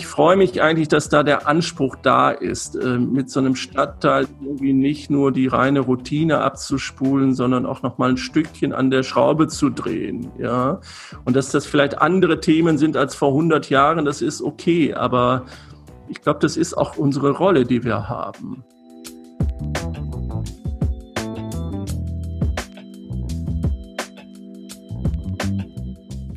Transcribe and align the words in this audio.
ich 0.00 0.06
freue 0.06 0.34
mich 0.34 0.62
eigentlich, 0.62 0.88
dass 0.88 1.10
da 1.10 1.22
der 1.22 1.46
Anspruch 1.46 1.94
da 1.94 2.30
ist, 2.30 2.74
äh, 2.74 2.96
mit 2.96 3.28
so 3.28 3.38
einem 3.38 3.54
Stadtteil 3.54 4.26
irgendwie 4.40 4.72
nicht 4.72 5.10
nur 5.10 5.30
die 5.30 5.46
reine 5.46 5.80
Routine 5.80 6.40
abzuspulen, 6.40 7.34
sondern 7.34 7.66
auch 7.66 7.82
noch 7.82 7.98
mal 7.98 8.08
ein 8.08 8.16
Stückchen 8.16 8.72
an 8.72 8.90
der 8.90 9.02
Schraube 9.02 9.48
zu 9.48 9.68
drehen, 9.68 10.32
ja. 10.38 10.80
Und 11.26 11.36
dass 11.36 11.50
das 11.50 11.66
vielleicht 11.66 12.00
andere 12.00 12.40
Themen 12.40 12.78
sind 12.78 12.96
als 12.96 13.14
vor 13.14 13.28
100 13.28 13.68
Jahren, 13.68 14.06
das 14.06 14.22
ist 14.22 14.40
okay, 14.40 14.94
aber 14.94 15.44
ich 16.08 16.22
glaube, 16.22 16.38
das 16.40 16.56
ist 16.56 16.72
auch 16.72 16.96
unsere 16.96 17.32
Rolle, 17.32 17.66
die 17.66 17.84
wir 17.84 18.08
haben. 18.08 18.64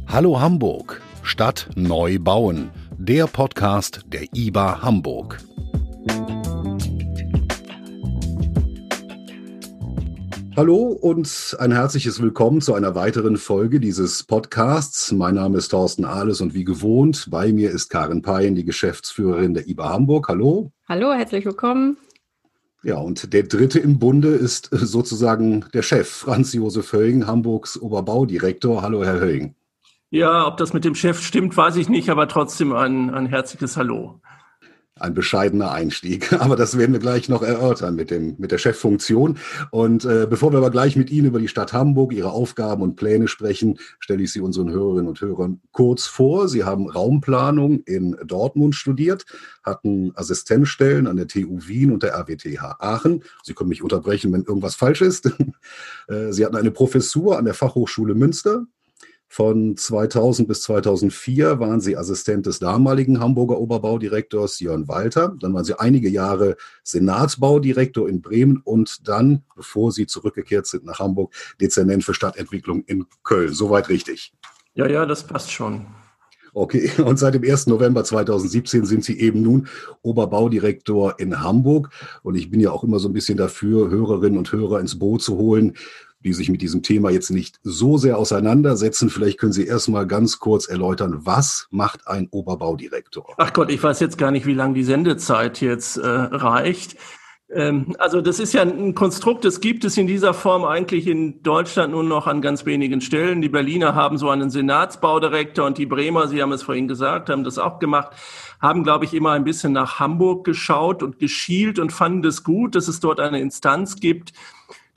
Hallo 0.09 0.41
Hamburg, 0.41 1.01
Stadt 1.23 1.69
neu 1.75 2.19
bauen 2.19 2.69
der 3.05 3.27
Podcast 3.27 4.05
der 4.07 4.33
IBA 4.33 4.81
Hamburg. 4.81 5.37
Hallo 10.55 10.83
und 11.01 11.57
ein 11.59 11.73
herzliches 11.73 12.21
Willkommen 12.21 12.61
zu 12.61 12.73
einer 12.73 12.95
weiteren 12.95 13.35
Folge 13.35 13.81
dieses 13.81 14.23
Podcasts. 14.23 15.11
Mein 15.11 15.35
Name 15.35 15.57
ist 15.57 15.67
Thorsten 15.67 16.05
Ahles 16.05 16.39
und 16.39 16.53
wie 16.53 16.63
gewohnt, 16.63 17.27
bei 17.29 17.51
mir 17.51 17.71
ist 17.71 17.89
Karin 17.89 18.21
Peyen, 18.21 18.55
die 18.55 18.63
Geschäftsführerin 18.63 19.53
der 19.53 19.67
IBA 19.67 19.89
Hamburg. 19.89 20.29
Hallo. 20.29 20.71
Hallo, 20.87 21.11
herzlich 21.11 21.43
willkommen. 21.43 21.97
Ja, 22.83 22.99
und 22.99 23.33
der 23.33 23.43
dritte 23.43 23.79
im 23.79 23.99
Bunde 23.99 24.29
ist 24.29 24.69
sozusagen 24.71 25.65
der 25.73 25.81
Chef, 25.81 26.07
Franz 26.07 26.53
Josef 26.53 26.93
Höing, 26.93 27.27
Hamburgs 27.27 27.77
Oberbaudirektor. 27.77 28.81
Hallo, 28.81 29.03
Herr 29.03 29.19
Höing. 29.19 29.55
Ja, 30.13 30.45
ob 30.45 30.57
das 30.57 30.73
mit 30.73 30.85
dem 30.85 30.93
Chef 30.93 31.19
stimmt, 31.21 31.57
weiß 31.57 31.75
ich 31.75 31.89
nicht, 31.89 32.11
aber 32.11 32.27
trotzdem 32.27 32.71
ein, 32.71 33.09
ein 33.09 33.25
herzliches 33.25 33.77
Hallo. 33.77 34.21
Ein 34.99 35.15
bescheidener 35.15 35.71
Einstieg, 35.71 36.31
aber 36.39 36.55
das 36.55 36.77
werden 36.77 36.91
wir 36.91 36.99
gleich 36.99 37.29
noch 37.29 37.41
erörtern 37.41 37.95
mit, 37.95 38.11
dem, 38.11 38.35
mit 38.37 38.51
der 38.51 38.59
Cheffunktion. 38.59 39.39
Und 39.71 40.05
äh, 40.05 40.27
bevor 40.29 40.53
wir 40.53 40.59
aber 40.59 40.69
gleich 40.69 40.95
mit 40.95 41.09
Ihnen 41.09 41.25
über 41.25 41.39
die 41.39 41.47
Stadt 41.47 41.73
Hamburg, 41.73 42.13
Ihre 42.13 42.29
Aufgaben 42.29 42.83
und 42.83 42.95
Pläne 42.95 43.27
sprechen, 43.27 43.79
stelle 43.99 44.21
ich 44.21 44.31
Sie 44.31 44.39
unseren 44.39 44.69
Hörerinnen 44.69 45.07
und 45.07 45.19
Hörern 45.19 45.61
kurz 45.71 46.05
vor. 46.05 46.47
Sie 46.47 46.63
haben 46.63 46.87
Raumplanung 46.87 47.81
in 47.87 48.15
Dortmund 48.23 48.75
studiert, 48.75 49.25
hatten 49.63 50.11
Assistenzstellen 50.13 51.07
an 51.07 51.17
der 51.17 51.27
TU 51.27 51.57
Wien 51.65 51.89
und 51.89 52.03
der 52.03 52.13
RWTH 52.13 52.75
Aachen. 52.77 53.23
Sie 53.41 53.55
können 53.55 53.69
mich 53.69 53.81
unterbrechen, 53.81 54.31
wenn 54.31 54.43
irgendwas 54.43 54.75
falsch 54.75 55.01
ist. 55.01 55.31
Äh, 56.09 56.33
Sie 56.33 56.45
hatten 56.45 56.57
eine 56.57 56.71
Professur 56.71 57.37
an 57.37 57.45
der 57.45 57.53
Fachhochschule 57.53 58.13
Münster 58.13 58.65
von 59.33 59.75
2000 59.75 60.47
bis 60.47 60.61
2004 60.61 61.59
waren 61.59 61.81
Sie 61.81 61.97
Assistent 61.97 62.45
des 62.45 62.59
damaligen 62.59 63.19
Hamburger 63.19 63.57
Oberbaudirektors 63.57 64.59
Jörn 64.59 64.87
Walter. 64.87 65.35
Dann 65.39 65.55
waren 65.55 65.63
Sie 65.63 65.79
einige 65.79 66.07
Jahre 66.07 66.55
Senatsbaudirektor 66.83 68.07
in 68.07 68.21
Bremen 68.21 68.61
und 68.63 69.07
dann, 69.07 69.41
bevor 69.55 69.91
Sie 69.91 70.05
zurückgekehrt 70.05 70.67
sind 70.67 70.85
nach 70.85 70.99
Hamburg, 70.99 71.33
Dezernent 71.59 72.03
für 72.03 72.13
Stadtentwicklung 72.13 72.83
in 72.85 73.07
Köln. 73.23 73.51
Soweit 73.53 73.89
richtig? 73.89 74.35
Ja, 74.75 74.87
ja, 74.87 75.03
das 75.07 75.25
passt 75.25 75.51
schon. 75.51 75.87
Okay, 76.53 76.91
und 77.03 77.17
seit 77.17 77.33
dem 77.33 77.43
1. 77.43 77.65
November 77.65 78.03
2017 78.03 78.85
sind 78.85 79.03
Sie 79.03 79.19
eben 79.19 79.41
nun 79.41 79.67
Oberbaudirektor 80.03 81.19
in 81.19 81.41
Hamburg. 81.41 81.89
Und 82.21 82.35
ich 82.35 82.51
bin 82.51 82.59
ja 82.59 82.69
auch 82.69 82.83
immer 82.83 82.99
so 82.99 83.09
ein 83.09 83.13
bisschen 83.13 83.39
dafür, 83.39 83.89
Hörerinnen 83.89 84.37
und 84.37 84.51
Hörer 84.51 84.79
ins 84.79 84.99
Boot 84.99 85.23
zu 85.23 85.37
holen, 85.37 85.73
die 86.23 86.33
sich 86.33 86.49
mit 86.49 86.61
diesem 86.61 86.83
Thema 86.83 87.09
jetzt 87.09 87.29
nicht 87.29 87.59
so 87.63 87.97
sehr 87.97 88.17
auseinandersetzen. 88.17 89.09
Vielleicht 89.09 89.39
können 89.39 89.53
Sie 89.53 89.65
erstmal 89.65 90.07
ganz 90.07 90.39
kurz 90.39 90.67
erläutern, 90.67 91.25
was 91.25 91.67
macht 91.71 92.07
ein 92.07 92.27
Oberbaudirektor? 92.31 93.35
Ach 93.37 93.53
Gott, 93.53 93.71
ich 93.71 93.81
weiß 93.81 93.99
jetzt 93.99 94.17
gar 94.17 94.31
nicht, 94.31 94.45
wie 94.45 94.53
lange 94.53 94.73
die 94.73 94.83
Sendezeit 94.83 95.61
jetzt 95.61 95.97
äh, 95.97 96.07
reicht. 96.07 96.97
Ähm, 97.53 97.95
also 97.99 98.21
das 98.21 98.39
ist 98.39 98.53
ja 98.53 98.61
ein 98.61 98.95
Konstrukt, 98.95 99.45
das 99.45 99.59
gibt 99.59 99.85
es 99.85 99.97
in 99.97 100.07
dieser 100.07 100.33
Form 100.33 100.63
eigentlich 100.63 101.07
in 101.07 101.43
Deutschland 101.43 101.91
nur 101.91 102.03
noch 102.03 102.27
an 102.27 102.41
ganz 102.41 102.65
wenigen 102.65 103.01
Stellen. 103.01 103.41
Die 103.41 103.49
Berliner 103.49 103.95
haben 103.95 104.17
so 104.17 104.29
einen 104.29 104.49
Senatsbaudirektor 104.49 105.65
und 105.65 105.77
die 105.77 105.85
Bremer, 105.85 106.27
Sie 106.27 106.41
haben 106.41 106.51
es 106.51 106.63
vorhin 106.63 106.87
gesagt, 106.87 107.29
haben 107.29 107.43
das 107.43 107.57
auch 107.57 107.79
gemacht, 107.79 108.13
haben, 108.59 108.83
glaube 108.83 109.05
ich, 109.05 109.13
immer 109.13 109.31
ein 109.31 109.43
bisschen 109.43 109.73
nach 109.73 109.99
Hamburg 109.99 110.45
geschaut 110.45 111.03
und 111.03 111.19
geschielt 111.19 111.79
und 111.79 111.91
fanden 111.91 112.25
es 112.27 112.43
gut, 112.43 112.75
dass 112.75 112.87
es 112.87 112.99
dort 112.99 113.19
eine 113.19 113.39
Instanz 113.39 113.97
gibt, 113.97 114.33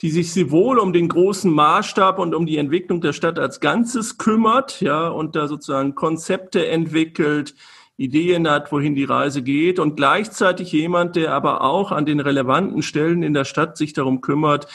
die 0.02 0.10
sich 0.10 0.32
sowohl 0.32 0.78
um 0.78 0.92
den 0.92 1.08
großen 1.08 1.50
Maßstab 1.50 2.18
und 2.18 2.34
um 2.34 2.46
die 2.46 2.58
Entwicklung 2.58 3.00
der 3.00 3.12
Stadt 3.12 3.38
als 3.38 3.60
Ganzes 3.60 4.18
kümmert, 4.18 4.80
ja, 4.80 5.08
und 5.08 5.36
da 5.36 5.48
sozusagen 5.48 5.94
Konzepte 5.94 6.66
entwickelt, 6.66 7.54
Ideen 7.96 8.48
hat, 8.48 8.72
wohin 8.72 8.94
die 8.94 9.04
Reise 9.04 9.42
geht 9.42 9.78
und 9.78 9.96
gleichzeitig 9.96 10.70
jemand, 10.72 11.16
der 11.16 11.32
aber 11.32 11.62
auch 11.62 11.92
an 11.92 12.04
den 12.04 12.20
relevanten 12.20 12.82
Stellen 12.82 13.22
in 13.22 13.32
der 13.32 13.44
Stadt 13.44 13.78
sich 13.78 13.94
darum 13.94 14.20
kümmert, 14.20 14.68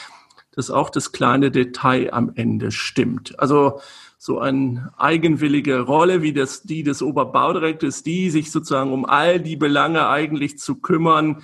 dass 0.54 0.70
auch 0.70 0.90
das 0.90 1.12
kleine 1.12 1.52
Detail 1.52 2.12
am 2.12 2.32
Ende 2.34 2.72
stimmt. 2.72 3.38
Also 3.38 3.80
so 4.18 4.38
eine 4.38 4.92
eigenwillige 4.98 5.80
Rolle 5.80 6.22
wie 6.22 6.32
das, 6.32 6.62
die 6.62 6.82
des 6.82 7.00
Oberbaudirektors, 7.00 8.02
die 8.02 8.30
sich 8.30 8.50
sozusagen 8.50 8.92
um 8.92 9.04
all 9.04 9.40
die 9.40 9.56
Belange 9.56 10.08
eigentlich 10.08 10.58
zu 10.58 10.76
kümmern, 10.76 11.42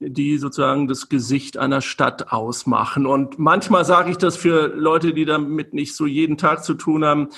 die 0.00 0.38
sozusagen 0.38 0.88
das 0.88 1.08
Gesicht 1.08 1.58
einer 1.58 1.82
Stadt 1.82 2.32
ausmachen. 2.32 3.06
Und 3.06 3.38
manchmal 3.38 3.84
sage 3.84 4.10
ich 4.10 4.16
das 4.16 4.36
für 4.36 4.68
Leute, 4.68 5.12
die 5.12 5.26
damit 5.26 5.74
nicht 5.74 5.94
so 5.94 6.06
jeden 6.06 6.38
Tag 6.38 6.64
zu 6.64 6.74
tun 6.74 7.04
haben. 7.04 7.28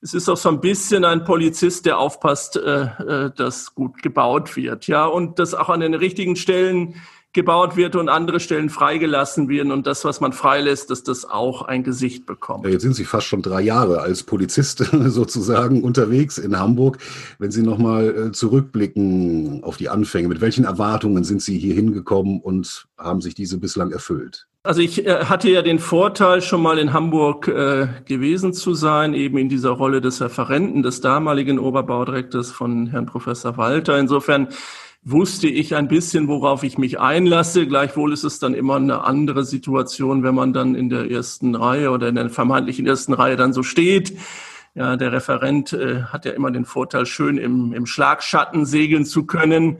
Es 0.00 0.14
ist 0.14 0.28
auch 0.30 0.36
so 0.38 0.48
ein 0.48 0.62
bisschen 0.62 1.04
ein 1.04 1.24
Polizist, 1.24 1.84
der 1.84 1.98
aufpasst, 1.98 2.56
äh, 2.56 2.84
äh, 2.84 3.30
dass 3.36 3.74
gut 3.74 4.02
gebaut 4.02 4.56
wird, 4.56 4.86
ja, 4.86 5.04
und 5.04 5.38
das 5.38 5.52
auch 5.52 5.68
an 5.68 5.80
den 5.80 5.92
richtigen 5.92 6.36
Stellen 6.36 6.94
gebaut 7.32 7.76
wird 7.76 7.94
und 7.94 8.08
andere 8.08 8.40
Stellen 8.40 8.70
freigelassen 8.70 9.48
werden 9.48 9.70
und 9.70 9.86
das, 9.86 10.04
was 10.04 10.20
man 10.20 10.32
freilässt, 10.32 10.90
dass 10.90 11.04
das 11.04 11.24
auch 11.24 11.62
ein 11.62 11.84
Gesicht 11.84 12.26
bekommt. 12.26 12.64
Ja, 12.64 12.72
jetzt 12.72 12.82
sind 12.82 12.94
Sie 12.94 13.04
fast 13.04 13.26
schon 13.26 13.42
drei 13.42 13.60
Jahre 13.60 14.00
als 14.00 14.24
Polizist 14.24 14.78
sozusagen 15.06 15.84
unterwegs 15.84 16.38
in 16.38 16.58
Hamburg. 16.58 16.98
Wenn 17.38 17.52
Sie 17.52 17.62
nochmal 17.62 18.28
äh, 18.28 18.32
zurückblicken 18.32 19.62
auf 19.62 19.76
die 19.76 19.88
Anfänge, 19.88 20.28
mit 20.28 20.40
welchen 20.40 20.64
Erwartungen 20.64 21.22
sind 21.22 21.40
Sie 21.40 21.56
hier 21.56 21.74
hingekommen 21.74 22.40
und 22.40 22.86
haben 22.98 23.20
sich 23.20 23.34
diese 23.34 23.58
bislang 23.58 23.92
erfüllt? 23.92 24.48
Also 24.62 24.82
ich 24.82 25.06
äh, 25.06 25.24
hatte 25.24 25.48
ja 25.48 25.62
den 25.62 25.78
Vorteil, 25.78 26.42
schon 26.42 26.60
mal 26.60 26.78
in 26.78 26.92
Hamburg 26.92 27.48
äh, 27.48 27.86
gewesen 28.04 28.52
zu 28.52 28.74
sein, 28.74 29.14
eben 29.14 29.38
in 29.38 29.48
dieser 29.48 29.70
Rolle 29.70 30.00
des 30.00 30.20
Referenten, 30.20 30.82
des 30.82 31.00
damaligen 31.00 31.58
Oberbaudirektors 31.58 32.50
von 32.50 32.88
Herrn 32.88 33.06
Professor 33.06 33.56
Walter. 33.56 33.98
Insofern 33.98 34.48
wusste 35.02 35.48
ich 35.48 35.74
ein 35.74 35.88
bisschen, 35.88 36.28
worauf 36.28 36.62
ich 36.62 36.76
mich 36.76 37.00
einlasse. 37.00 37.66
Gleichwohl 37.66 38.12
ist 38.12 38.24
es 38.24 38.38
dann 38.38 38.54
immer 38.54 38.76
eine 38.76 39.02
andere 39.04 39.44
Situation, 39.44 40.22
wenn 40.22 40.34
man 40.34 40.52
dann 40.52 40.74
in 40.74 40.90
der 40.90 41.10
ersten 41.10 41.54
Reihe 41.54 41.90
oder 41.90 42.08
in 42.08 42.16
der 42.16 42.28
vermeintlichen 42.28 42.86
ersten 42.86 43.14
Reihe 43.14 43.36
dann 43.36 43.52
so 43.52 43.62
steht. 43.62 44.16
Ja, 44.74 44.96
der 44.96 45.12
Referent 45.12 45.72
äh, 45.72 46.02
hat 46.04 46.26
ja 46.26 46.32
immer 46.32 46.50
den 46.50 46.64
Vorteil, 46.64 47.06
schön 47.06 47.38
im, 47.38 47.72
im 47.72 47.86
Schlagschatten 47.86 48.66
segeln 48.66 49.04
zu 49.04 49.26
können 49.26 49.78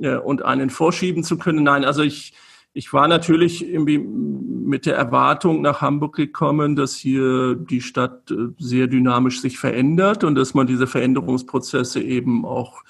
äh, 0.00 0.16
und 0.16 0.42
einen 0.42 0.70
vorschieben 0.70 1.22
zu 1.22 1.36
können. 1.36 1.64
Nein, 1.64 1.84
also 1.84 2.02
ich, 2.02 2.32
ich 2.72 2.92
war 2.94 3.08
natürlich 3.08 3.68
irgendwie 3.68 3.98
mit 3.98 4.86
der 4.86 4.96
Erwartung 4.96 5.60
nach 5.60 5.82
Hamburg 5.82 6.14
gekommen, 6.16 6.76
dass 6.76 6.96
hier 6.96 7.56
die 7.56 7.82
Stadt 7.82 8.30
äh, 8.30 8.48
sehr 8.58 8.86
dynamisch 8.86 9.42
sich 9.42 9.58
verändert 9.58 10.24
und 10.24 10.34
dass 10.34 10.54
man 10.54 10.66
diese 10.66 10.86
Veränderungsprozesse 10.86 12.00
eben 12.00 12.46
auch 12.46 12.84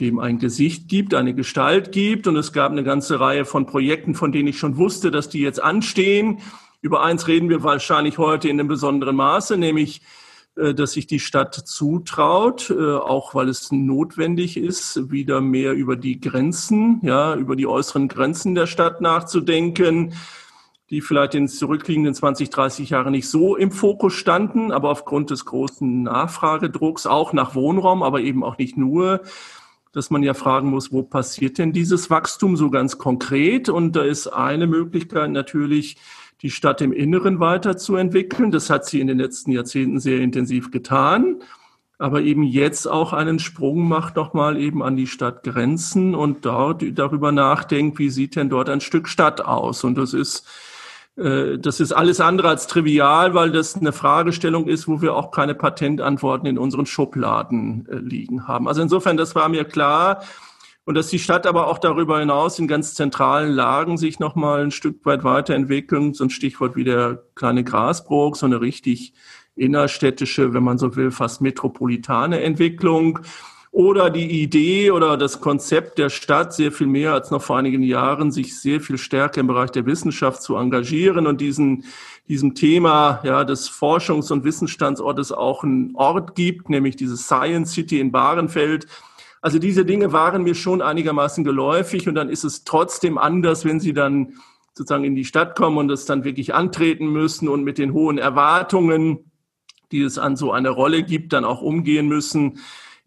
dem 0.00 0.18
ein 0.18 0.38
Gesicht 0.38 0.88
gibt, 0.88 1.14
eine 1.14 1.34
Gestalt 1.34 1.92
gibt. 1.92 2.26
Und 2.26 2.36
es 2.36 2.52
gab 2.52 2.72
eine 2.72 2.84
ganze 2.84 3.18
Reihe 3.18 3.44
von 3.44 3.66
Projekten, 3.66 4.14
von 4.14 4.32
denen 4.32 4.48
ich 4.48 4.58
schon 4.58 4.76
wusste, 4.76 5.10
dass 5.10 5.28
die 5.28 5.40
jetzt 5.40 5.62
anstehen. 5.62 6.40
Über 6.82 7.02
eins 7.02 7.26
reden 7.28 7.48
wir 7.48 7.62
wahrscheinlich 7.62 8.18
heute 8.18 8.48
in 8.48 8.60
einem 8.60 8.68
besonderen 8.68 9.16
Maße, 9.16 9.56
nämlich, 9.56 10.02
äh, 10.56 10.74
dass 10.74 10.92
sich 10.92 11.06
die 11.06 11.20
Stadt 11.20 11.54
zutraut, 11.54 12.70
äh, 12.70 12.94
auch 12.94 13.34
weil 13.34 13.48
es 13.48 13.72
notwendig 13.72 14.58
ist, 14.58 15.10
wieder 15.10 15.40
mehr 15.40 15.72
über 15.72 15.96
die 15.96 16.20
Grenzen, 16.20 17.00
ja, 17.02 17.34
über 17.34 17.56
die 17.56 17.66
äußeren 17.66 18.08
Grenzen 18.08 18.54
der 18.54 18.66
Stadt 18.66 19.00
nachzudenken, 19.00 20.14
die 20.90 21.00
vielleicht 21.00 21.34
in 21.34 21.44
den 21.44 21.48
zurückliegenden 21.48 22.14
20, 22.14 22.50
30 22.50 22.90
Jahren 22.90 23.12
nicht 23.12 23.28
so 23.28 23.56
im 23.56 23.72
Fokus 23.72 24.12
standen, 24.12 24.70
aber 24.70 24.90
aufgrund 24.90 25.30
des 25.30 25.46
großen 25.46 26.02
Nachfragedrucks 26.02 27.06
auch 27.06 27.32
nach 27.32 27.54
Wohnraum, 27.54 28.02
aber 28.02 28.20
eben 28.20 28.44
auch 28.44 28.58
nicht 28.58 28.76
nur, 28.76 29.22
dass 29.96 30.10
man 30.10 30.22
ja 30.22 30.34
fragen 30.34 30.68
muss, 30.68 30.92
wo 30.92 31.02
passiert 31.02 31.56
denn 31.56 31.72
dieses 31.72 32.10
Wachstum 32.10 32.58
so 32.58 32.68
ganz 32.68 32.98
konkret? 32.98 33.70
Und 33.70 33.96
da 33.96 34.02
ist 34.02 34.26
eine 34.26 34.66
Möglichkeit 34.66 35.30
natürlich, 35.30 35.96
die 36.42 36.50
Stadt 36.50 36.82
im 36.82 36.92
Inneren 36.92 37.40
weiterzuentwickeln. 37.40 38.50
Das 38.50 38.68
hat 38.68 38.84
sie 38.84 39.00
in 39.00 39.06
den 39.06 39.16
letzten 39.16 39.52
Jahrzehnten 39.52 39.98
sehr 39.98 40.20
intensiv 40.20 40.70
getan. 40.70 41.36
Aber 41.96 42.20
eben 42.20 42.42
jetzt 42.42 42.86
auch 42.86 43.14
einen 43.14 43.38
Sprung 43.38 43.88
macht 43.88 44.16
nochmal 44.16 44.58
eben 44.60 44.82
an 44.82 44.96
die 44.96 45.06
Stadtgrenzen 45.06 46.14
und 46.14 46.44
dort 46.44 46.84
darüber 46.92 47.32
nachdenkt, 47.32 47.98
wie 47.98 48.10
sieht 48.10 48.36
denn 48.36 48.50
dort 48.50 48.68
ein 48.68 48.82
Stück 48.82 49.08
Stadt 49.08 49.46
aus? 49.46 49.82
Und 49.82 49.96
das 49.96 50.12
ist 50.12 50.46
das 51.16 51.80
ist 51.80 51.92
alles 51.92 52.20
andere 52.20 52.48
als 52.50 52.66
trivial, 52.66 53.32
weil 53.32 53.50
das 53.50 53.74
eine 53.74 53.92
Fragestellung 53.92 54.68
ist, 54.68 54.86
wo 54.86 55.00
wir 55.00 55.14
auch 55.14 55.30
keine 55.30 55.54
Patentantworten 55.54 56.46
in 56.46 56.58
unseren 56.58 56.84
Schubladen 56.84 57.88
äh, 57.88 57.96
liegen 57.96 58.46
haben. 58.46 58.68
Also 58.68 58.82
insofern, 58.82 59.16
das 59.16 59.34
war 59.34 59.48
mir 59.48 59.64
klar. 59.64 60.22
Und 60.84 60.94
dass 60.94 61.08
die 61.08 61.18
Stadt 61.18 61.46
aber 61.46 61.68
auch 61.68 61.78
darüber 61.78 62.20
hinaus 62.20 62.58
in 62.58 62.68
ganz 62.68 62.94
zentralen 62.94 63.52
Lagen 63.52 63.96
sich 63.96 64.20
nochmal 64.20 64.62
ein 64.62 64.70
Stück 64.70 65.04
weit 65.04 65.24
weiterentwickeln. 65.24 66.12
So 66.14 66.24
ein 66.24 66.30
Stichwort 66.30 66.76
wie 66.76 66.84
der 66.84 67.24
kleine 67.34 67.64
Grasbrook, 67.64 68.36
so 68.36 68.46
eine 68.46 68.60
richtig 68.60 69.14
innerstädtische, 69.56 70.52
wenn 70.52 70.62
man 70.62 70.78
so 70.78 70.96
will, 70.96 71.10
fast 71.10 71.40
metropolitane 71.40 72.42
Entwicklung. 72.42 73.20
Oder 73.76 74.08
die 74.08 74.42
Idee 74.42 74.90
oder 74.90 75.18
das 75.18 75.42
Konzept 75.42 75.98
der 75.98 76.08
Stadt, 76.08 76.54
sehr 76.54 76.72
viel 76.72 76.86
mehr 76.86 77.12
als 77.12 77.30
noch 77.30 77.42
vor 77.42 77.58
einigen 77.58 77.82
Jahren, 77.82 78.32
sich 78.32 78.58
sehr 78.58 78.80
viel 78.80 78.96
stärker 78.96 79.42
im 79.42 79.48
Bereich 79.48 79.70
der 79.70 79.84
Wissenschaft 79.84 80.40
zu 80.40 80.56
engagieren 80.56 81.26
und 81.26 81.42
diesen, 81.42 81.84
diesem 82.26 82.54
Thema 82.54 83.20
ja, 83.22 83.44
des 83.44 83.68
Forschungs- 83.68 84.32
und 84.32 84.44
Wissensstandortes 84.44 85.30
auch 85.30 85.62
einen 85.62 85.94
Ort 85.94 86.34
gibt, 86.34 86.70
nämlich 86.70 86.96
diese 86.96 87.18
Science 87.18 87.72
City 87.72 88.00
in 88.00 88.12
Bahrenfeld. 88.12 88.86
Also 89.42 89.58
diese 89.58 89.84
Dinge 89.84 90.10
waren 90.10 90.42
mir 90.42 90.54
schon 90.54 90.80
einigermaßen 90.80 91.44
geläufig 91.44 92.08
und 92.08 92.14
dann 92.14 92.30
ist 92.30 92.44
es 92.44 92.64
trotzdem 92.64 93.18
anders, 93.18 93.66
wenn 93.66 93.78
Sie 93.78 93.92
dann 93.92 94.38
sozusagen 94.72 95.04
in 95.04 95.14
die 95.14 95.26
Stadt 95.26 95.54
kommen 95.54 95.76
und 95.76 95.90
es 95.90 96.06
dann 96.06 96.24
wirklich 96.24 96.54
antreten 96.54 97.08
müssen 97.08 97.46
und 97.46 97.62
mit 97.62 97.76
den 97.76 97.92
hohen 97.92 98.16
Erwartungen, 98.16 99.30
die 99.92 100.00
es 100.00 100.16
an 100.16 100.34
so 100.34 100.50
eine 100.50 100.70
Rolle 100.70 101.02
gibt, 101.02 101.34
dann 101.34 101.44
auch 101.44 101.60
umgehen 101.60 102.08
müssen. 102.08 102.58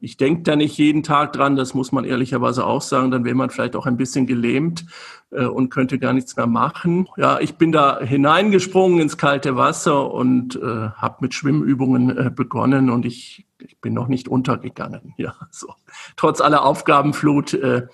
Ich 0.01 0.17
denke 0.17 0.43
da 0.43 0.55
nicht 0.55 0.77
jeden 0.77 1.03
Tag 1.03 1.33
dran, 1.33 1.55
das 1.55 1.73
muss 1.73 1.91
man 1.91 2.05
ehrlicherweise 2.05 2.65
auch 2.65 2.81
sagen, 2.81 3.11
dann 3.11 3.25
wäre 3.25 3.35
man 3.35 3.49
vielleicht 3.49 3.75
auch 3.75 3.85
ein 3.85 3.97
bisschen 3.97 4.27
gelähmt 4.27 4.85
äh, 5.31 5.45
und 5.45 5.69
könnte 5.69 5.99
gar 5.99 6.13
nichts 6.13 6.35
mehr 6.37 6.47
machen. 6.47 7.07
Ja, 7.17 7.39
ich 7.39 7.55
bin 7.55 7.71
da 7.71 7.99
hineingesprungen 7.99 8.99
ins 8.99 9.17
kalte 9.17 9.55
Wasser 9.55 10.11
und 10.11 10.55
äh, 10.55 10.89
habe 10.95 11.17
mit 11.19 11.33
Schwimmübungen 11.33 12.17
äh, 12.17 12.31
begonnen 12.33 12.89
und 12.89 13.05
ich, 13.05 13.45
ich 13.59 13.79
bin 13.81 13.93
noch 13.93 14.07
nicht 14.07 14.27
untergegangen. 14.27 15.13
Ja, 15.17 15.35
so 15.51 15.73
trotz 16.15 16.39
aller 16.41 16.63
Aufgabenflut, 16.63 17.53
äh, 17.55 17.87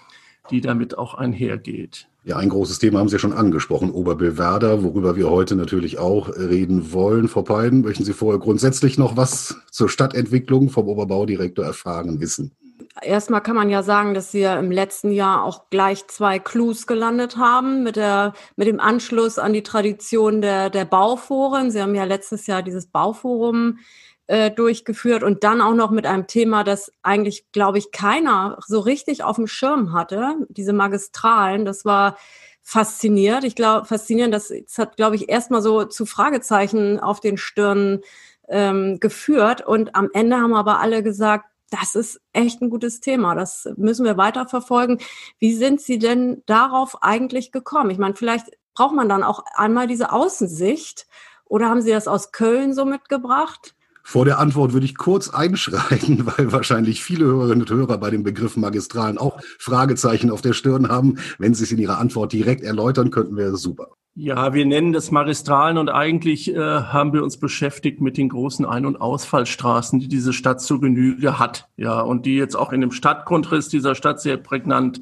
die 0.50 0.62
damit 0.62 0.98
auch 0.98 1.14
einhergeht. 1.14 2.08
Ja, 2.24 2.38
ein 2.38 2.50
großes 2.50 2.80
Thema 2.80 3.00
haben 3.00 3.08
Sie 3.08 3.16
ja 3.16 3.20
schon 3.20 3.34
angesprochen, 3.34 3.92
Oberbillwerder, 3.92 4.84
worüber 4.84 5.16
wir 5.16 5.30
heute 5.30 5.56
natürlich 5.56 6.00
auch 6.00 6.30
reden 6.30 6.92
wollen. 6.92 7.28
Frau 7.28 7.44
Peiden, 7.44 7.82
möchten 7.82 8.04
Sie 8.04 8.14
vorher 8.14 8.40
grundsätzlich 8.40 8.98
noch 8.98 9.16
was 9.16 9.58
zur 9.70 9.90
Stadtentwicklung 9.90 10.70
vom 10.70 10.88
Oberbaudirektor 10.88 11.64
erfahren, 11.64 12.20
wissen? 12.20 12.56
Erstmal 13.02 13.42
kann 13.42 13.56
man 13.56 13.70
ja 13.70 13.84
sagen, 13.84 14.14
dass 14.14 14.34
wir 14.34 14.58
im 14.58 14.72
letzten 14.72 15.12
Jahr 15.12 15.44
auch 15.44 15.70
gleich 15.70 16.08
zwei 16.08 16.40
Clues 16.40 16.88
gelandet 16.88 17.38
haben 17.38 17.84
mit, 17.84 17.96
der, 17.96 18.34
mit 18.56 18.68
dem 18.68 18.80
Anschluss 18.80 19.38
an 19.38 19.54
die 19.54 19.64
Tradition 19.64 20.42
der, 20.42 20.70
der 20.70 20.86
Bauforen. 20.86 21.72
Sie 21.72 21.82
haben 21.82 21.94
ja 21.94 22.06
letztes 22.06 22.48
Jahr 22.48 22.64
dieses 22.64 22.88
Bauforum 22.88 23.80
äh, 24.28 24.52
durchgeführt 24.52 25.24
und 25.24 25.44
dann 25.44 25.62
auch 25.62 25.74
noch 25.74 25.92
mit 25.92 26.06
einem 26.06 26.28
Thema, 26.28 26.64
das 26.64 26.92
eigentlich, 27.04 27.52
glaube 27.52 27.78
ich, 27.78 27.92
keiner 27.92 28.58
so 28.66 28.80
richtig 28.80 29.24
auf 29.24 29.36
dem 29.36 29.48
Schirm 29.48 29.94
hatte, 29.94 30.36
diese 30.50 30.74
Magistralen. 30.74 31.66
Das 31.66 31.86
war 31.86 32.18
fasziniert. 32.62 33.44
Ich 33.44 33.56
glaube, 33.56 33.86
faszinierend, 33.86 34.34
das, 34.34 34.48
das 34.48 34.78
hat, 34.80 34.98
glaube 34.98 35.16
ich, 35.16 35.30
erstmal 35.30 35.62
so 35.62 35.86
zu 35.86 36.08
Fragezeichen 36.08 37.00
auf 37.00 37.20
den 37.20 37.38
Stirnen 37.38 38.02
ähm, 38.48 39.00
geführt. 39.00 39.66
Und 39.66 39.96
am 39.96 40.10
Ende 40.14 40.38
haben 40.38 40.56
aber 40.56 40.80
alle 40.80 41.04
gesagt, 41.04 41.46
das 41.70 41.94
ist 41.96 42.22
echt 42.34 42.62
ein 42.62 42.70
gutes 42.70 43.02
Thema. 43.02 43.36
Das 43.36 43.70
müssen 43.76 44.06
wir 44.06 44.18
weiterverfolgen. 44.18 45.00
Wie 45.40 45.54
sind 45.54 45.82
Sie 45.82 46.00
denn 46.00 46.42
darauf 46.48 47.04
eigentlich 47.04 47.52
gekommen? 47.52 47.92
Ich 47.92 47.98
meine, 47.98 48.16
vielleicht 48.16 48.48
braucht 48.74 48.96
man 48.96 49.10
dann 49.10 49.24
auch 49.24 49.44
einmal 49.54 49.88
diese 49.88 50.12
Außensicht. 50.12 51.08
Oder 51.46 51.70
haben 51.70 51.82
Sie 51.82 51.92
das 51.92 52.08
aus 52.08 52.32
Köln 52.32 52.74
so 52.74 52.86
mitgebracht? 52.86 53.75
Vor 54.08 54.24
der 54.24 54.38
Antwort 54.38 54.72
würde 54.72 54.86
ich 54.86 54.98
kurz 54.98 55.30
einschreiten, 55.30 56.28
weil 56.38 56.52
wahrscheinlich 56.52 57.04
viele 57.04 57.26
Hörerinnen 57.26 57.64
und 57.64 57.72
Hörer 57.72 57.98
bei 57.98 58.12
dem 58.12 58.22
Begriff 58.22 58.56
Magistralen 58.56 59.18
auch 59.18 59.42
Fragezeichen 59.58 60.30
auf 60.30 60.42
der 60.42 60.54
Stirn 60.54 60.90
haben. 60.90 61.18
Wenn 61.40 61.56
Sie 61.56 61.64
es 61.64 61.72
in 61.72 61.80
Ihrer 61.80 61.98
Antwort 61.98 62.32
direkt 62.32 62.64
erläutern 62.64 63.10
könnten, 63.10 63.36
wäre 63.36 63.58
super. 63.58 63.88
Ja, 64.14 64.54
wir 64.54 64.64
nennen 64.68 64.94
das 64.94 65.10
Magistralen 65.10 65.80
und 65.80 65.90
eigentlich 65.90 66.54
äh, 66.54 66.60
haben 66.60 67.14
wir 67.14 67.24
uns 67.24 67.38
beschäftigt 67.38 68.00
mit 68.00 68.16
den 68.16 68.30
großen 68.30 68.64
Ein- 68.64 68.86
und 68.86 69.02
Ausfallstraßen, 69.02 70.00
die 70.00 70.08
diese 70.08 70.34
Stadt 70.34 70.62
zur 70.62 70.80
Genüge 70.80 71.40
hat. 71.40 71.68
Ja, 71.76 72.00
und 72.00 72.28
die 72.28 72.36
jetzt 72.36 72.56
auch 72.56 72.72
in 72.72 72.82
dem 72.82 72.92
Stadtgrundriss 72.92 73.70
dieser 73.70 73.96
Stadt 73.96 74.22
sehr 74.22 74.38
prägnant 74.38 75.02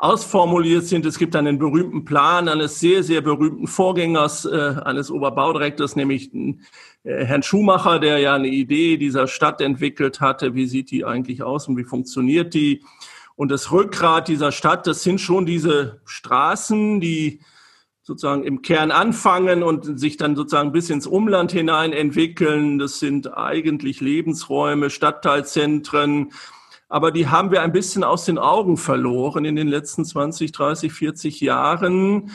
ausformuliert 0.00 0.86
sind. 0.86 1.04
Es 1.04 1.18
gibt 1.18 1.36
einen 1.36 1.58
berühmten 1.58 2.06
Plan 2.06 2.48
eines 2.48 2.80
sehr, 2.80 3.02
sehr 3.02 3.20
berühmten 3.20 3.66
Vorgängers 3.66 4.46
äh, 4.46 4.74
eines 4.82 5.10
Oberbaudirektors, 5.10 5.94
nämlich 5.94 6.32
äh, 6.32 6.56
Herrn 7.04 7.42
Schumacher, 7.42 7.98
der 7.98 8.18
ja 8.18 8.34
eine 8.34 8.48
Idee 8.48 8.96
dieser 8.96 9.28
Stadt 9.28 9.60
entwickelt 9.60 10.22
hatte. 10.22 10.54
Wie 10.54 10.66
sieht 10.66 10.90
die 10.90 11.04
eigentlich 11.04 11.42
aus 11.42 11.68
und 11.68 11.76
wie 11.76 11.84
funktioniert 11.84 12.54
die? 12.54 12.82
Und 13.36 13.50
das 13.50 13.72
Rückgrat 13.72 14.28
dieser 14.28 14.52
Stadt, 14.52 14.86
das 14.86 15.02
sind 15.02 15.20
schon 15.20 15.44
diese 15.44 16.00
Straßen, 16.06 17.00
die 17.02 17.40
sozusagen 18.02 18.44
im 18.44 18.62
Kern 18.62 18.90
anfangen 18.92 19.62
und 19.62 20.00
sich 20.00 20.16
dann 20.16 20.34
sozusagen 20.34 20.72
bis 20.72 20.88
ins 20.88 21.06
Umland 21.06 21.52
hinein 21.52 21.92
entwickeln. 21.92 22.78
Das 22.78 23.00
sind 23.00 23.36
eigentlich 23.36 24.00
Lebensräume, 24.00 24.88
Stadtteilzentren, 24.88 26.32
aber 26.90 27.12
die 27.12 27.28
haben 27.28 27.52
wir 27.52 27.62
ein 27.62 27.72
bisschen 27.72 28.02
aus 28.02 28.24
den 28.24 28.36
Augen 28.36 28.76
verloren 28.76 29.44
in 29.44 29.54
den 29.54 29.68
letzten 29.68 30.04
20, 30.04 30.50
30, 30.50 30.92
40 30.92 31.40
Jahren. 31.40 32.32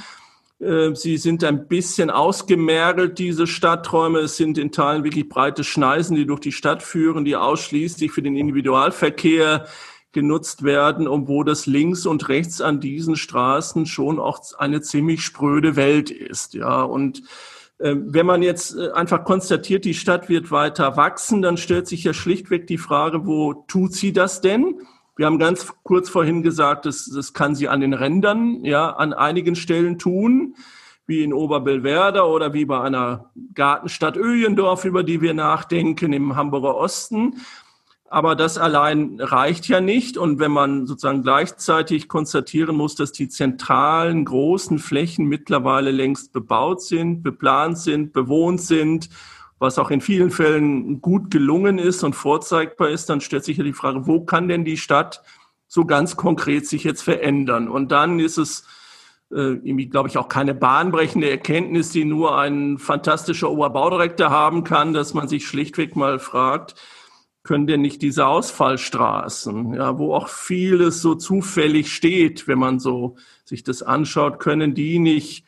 Äh, 0.59 0.95
sie 0.95 1.17
sind 1.17 1.43
ein 1.43 1.67
bisschen 1.67 2.09
ausgemergelt, 2.09 3.19
diese 3.19 3.47
Stadträume. 3.47 4.19
Es 4.19 4.37
sind 4.37 4.57
in 4.57 4.71
Teilen 4.71 5.03
wirklich 5.03 5.27
breite 5.27 5.65
Schneisen, 5.65 6.15
die 6.15 6.25
durch 6.25 6.39
die 6.39 6.53
Stadt 6.53 6.81
führen, 6.81 7.25
die 7.25 7.35
ausschließlich 7.35 8.13
für 8.13 8.21
den 8.21 8.37
Individualverkehr 8.37 9.67
genutzt 10.13 10.63
werden 10.63 11.09
und 11.09 11.27
wo 11.27 11.43
das 11.43 11.65
links 11.65 12.05
und 12.05 12.29
rechts 12.29 12.61
an 12.61 12.79
diesen 12.79 13.17
Straßen 13.17 13.85
schon 13.85 14.19
auch 14.19 14.39
eine 14.57 14.79
ziemlich 14.79 15.21
spröde 15.21 15.75
Welt 15.75 16.09
ist. 16.09 16.53
Ja, 16.53 16.83
und 16.83 17.23
wenn 17.77 18.25
man 18.25 18.41
jetzt 18.41 18.75
äh, 18.75 18.91
einfach 18.91 19.23
konstatiert, 19.25 19.85
die 19.85 19.93
Stadt 19.93 20.29
wird 20.29 20.51
weiter 20.51 20.97
wachsen, 20.97 21.41
dann 21.41 21.57
stellt 21.57 21.87
sich 21.87 22.03
ja 22.03 22.13
schlichtweg 22.13 22.67
die 22.67 22.77
Frage, 22.77 23.25
wo 23.25 23.53
tut 23.67 23.93
sie 23.93 24.13
das 24.13 24.41
denn? 24.41 24.81
Wir 25.17 25.25
haben 25.25 25.39
ganz 25.39 25.73
kurz 25.83 26.09
vorhin 26.09 26.43
gesagt, 26.43 26.85
das, 26.85 27.05
das 27.05 27.33
kann 27.33 27.55
sie 27.55 27.69
an 27.69 27.79
den 27.79 27.93
Rändern, 27.93 28.65
ja, 28.65 28.89
an 28.89 29.13
einigen 29.13 29.55
Stellen 29.55 29.97
tun, 29.97 30.55
wie 31.07 31.23
in 31.23 31.33
Oberbellwerder 31.33 32.27
oder 32.27 32.53
wie 32.53 32.65
bei 32.65 32.81
einer 32.81 33.31
Gartenstadt 33.53 34.17
Öjendorf, 34.17 34.83
über 34.85 35.03
die 35.03 35.21
wir 35.21 35.33
nachdenken, 35.33 36.11
im 36.13 36.35
Hamburger 36.35 36.75
Osten. 36.75 37.35
Aber 38.07 38.35
das 38.35 38.57
allein 38.57 39.19
reicht 39.19 39.67
ja 39.67 39.81
nicht. 39.81 40.17
Und 40.17 40.39
wenn 40.39 40.51
man 40.51 40.85
sozusagen 40.85 41.23
gleichzeitig 41.23 42.07
konstatieren 42.07 42.75
muss, 42.75 42.95
dass 42.95 43.11
die 43.11 43.29
zentralen 43.29 44.25
großen 44.25 44.79
Flächen 44.79 45.25
mittlerweile 45.25 45.91
längst 45.91 46.31
bebaut 46.31 46.81
sind, 46.81 47.23
beplant 47.23 47.77
sind, 47.77 48.13
bewohnt 48.13 48.61
sind 48.61 49.09
was 49.59 49.79
auch 49.79 49.89
in 49.89 50.01
vielen 50.01 50.31
Fällen 50.31 51.01
gut 51.01 51.31
gelungen 51.31 51.77
ist 51.77 52.03
und 52.03 52.13
vorzeigbar 52.13 52.89
ist, 52.89 53.09
dann 53.09 53.21
stellt 53.21 53.45
sich 53.45 53.57
ja 53.57 53.63
die 53.63 53.73
Frage, 53.73 54.05
wo 54.05 54.23
kann 54.25 54.47
denn 54.47 54.65
die 54.65 54.77
Stadt 54.77 55.23
so 55.67 55.85
ganz 55.85 56.15
konkret 56.15 56.67
sich 56.67 56.83
jetzt 56.83 57.01
verändern? 57.01 57.69
Und 57.69 57.91
dann 57.91 58.19
ist 58.19 58.37
es 58.37 58.65
äh, 59.31 59.57
irgendwie, 59.63 59.87
glaube 59.87 60.09
ich, 60.09 60.17
auch 60.17 60.27
keine 60.27 60.53
bahnbrechende 60.53 61.29
Erkenntnis, 61.29 61.89
die 61.89 62.05
nur 62.05 62.37
ein 62.37 62.77
fantastischer 62.77 63.49
Oberbaudirektor 63.49 64.29
haben 64.29 64.63
kann, 64.63 64.93
dass 64.93 65.13
man 65.13 65.27
sich 65.27 65.47
schlichtweg 65.47 65.95
mal 65.95 66.19
fragt, 66.19 66.75
können 67.45 67.67
denn 67.67 67.81
nicht 67.81 68.01
diese 68.01 68.27
Ausfallstraßen, 68.27 69.75
ja, 69.75 69.97
wo 69.97 70.13
auch 70.13 70.27
vieles 70.27 71.01
so 71.01 71.15
zufällig 71.15 71.93
steht, 71.93 72.47
wenn 72.47 72.59
man 72.59 72.79
so 72.79 73.15
sich 73.45 73.63
das 73.63 73.83
anschaut, 73.83 74.39
können 74.39 74.73
die 74.73 74.99
nicht 74.99 75.45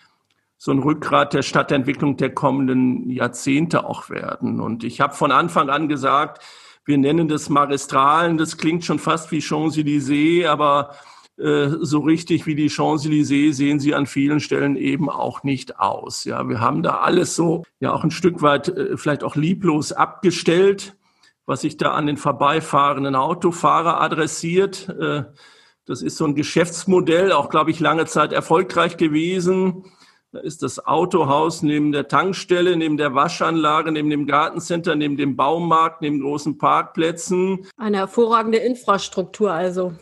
so 0.58 0.72
ein 0.72 0.80
Rückgrat 0.80 1.34
der 1.34 1.42
Stadtentwicklung 1.42 2.18
der 2.18 2.34
kommenden 2.34 3.10
Jahrzehnte 3.10 3.86
auch 3.86 4.10
werden. 4.10 4.60
Und 4.60 4.84
ich 4.84 5.02
habe 5.02 5.14
von 5.14 5.32
Anfang 5.32 5.70
an 5.70 5.88
gesagt, 5.88 6.44
wir 6.86 6.98
nennen 6.98 7.28
das 7.28 7.50
Magistralen, 7.50 8.38
das 8.38 8.58
klingt 8.58 8.86
schon 8.86 9.00
fast 9.00 9.32
wie 9.32 9.42
Champs-Élysées, 9.42 10.48
aber 10.48 10.96
äh, 11.38 11.70
so 11.82 12.00
richtig 12.00 12.48
wie 12.48 12.56
die 12.56 12.70
Champs-Élysées 12.70 13.54
sehen 13.54 13.80
sie 13.80 13.94
an 13.94 14.08
vielen 14.08 14.40
Stellen 14.40 14.76
eben 14.76 15.10
auch 15.10 15.44
nicht 15.44 15.80
aus. 15.80 16.24
Ja, 16.24 16.48
wir 16.48 16.60
haben 16.60 16.82
da 16.82 16.98
alles 16.98 17.36
so 17.36 17.64
ja 17.80 17.94
auch 17.94 18.04
ein 18.04 18.12
Stück 18.12 18.42
weit 18.42 18.70
äh, 18.70 18.98
vielleicht 18.98 19.24
auch 19.24 19.36
lieblos 19.36 19.92
abgestellt, 19.92 20.97
was 21.48 21.62
sich 21.62 21.78
da 21.78 21.94
an 21.94 22.06
den 22.06 22.18
vorbeifahrenden 22.18 23.16
Autofahrer 23.16 24.00
adressiert. 24.00 24.88
Äh, 24.90 25.24
das 25.86 26.04
ist 26.04 26.18
so 26.18 26.26
ein 26.26 26.36
Geschäftsmodell, 26.36 27.32
auch 27.32 27.50
glaube 27.50 27.72
ich 27.72 27.80
lange 27.80 28.06
Zeit 28.06 28.32
erfolgreich 28.32 28.98
gewesen 28.98 29.86
da 30.34 30.40
ist 30.40 30.62
das 30.62 30.86
Autohaus 30.86 31.64
neben 31.64 31.92
der 31.92 32.10
Tankstelle, 32.10 32.76
neben 32.76 32.98
der 32.98 33.16
Waschanlage, 33.16 33.92
neben 33.92 34.10
dem 34.10 34.28
Gartencenter, 34.28 34.96
neben 34.96 35.16
dem 35.16 35.38
Baumarkt, 35.38 36.02
neben 36.02 36.22
großen 36.22 36.58
Parkplätzen. 36.58 37.66
Eine 37.78 37.98
hervorragende 37.98 38.58
Infrastruktur 38.58 39.52
also. 39.52 39.94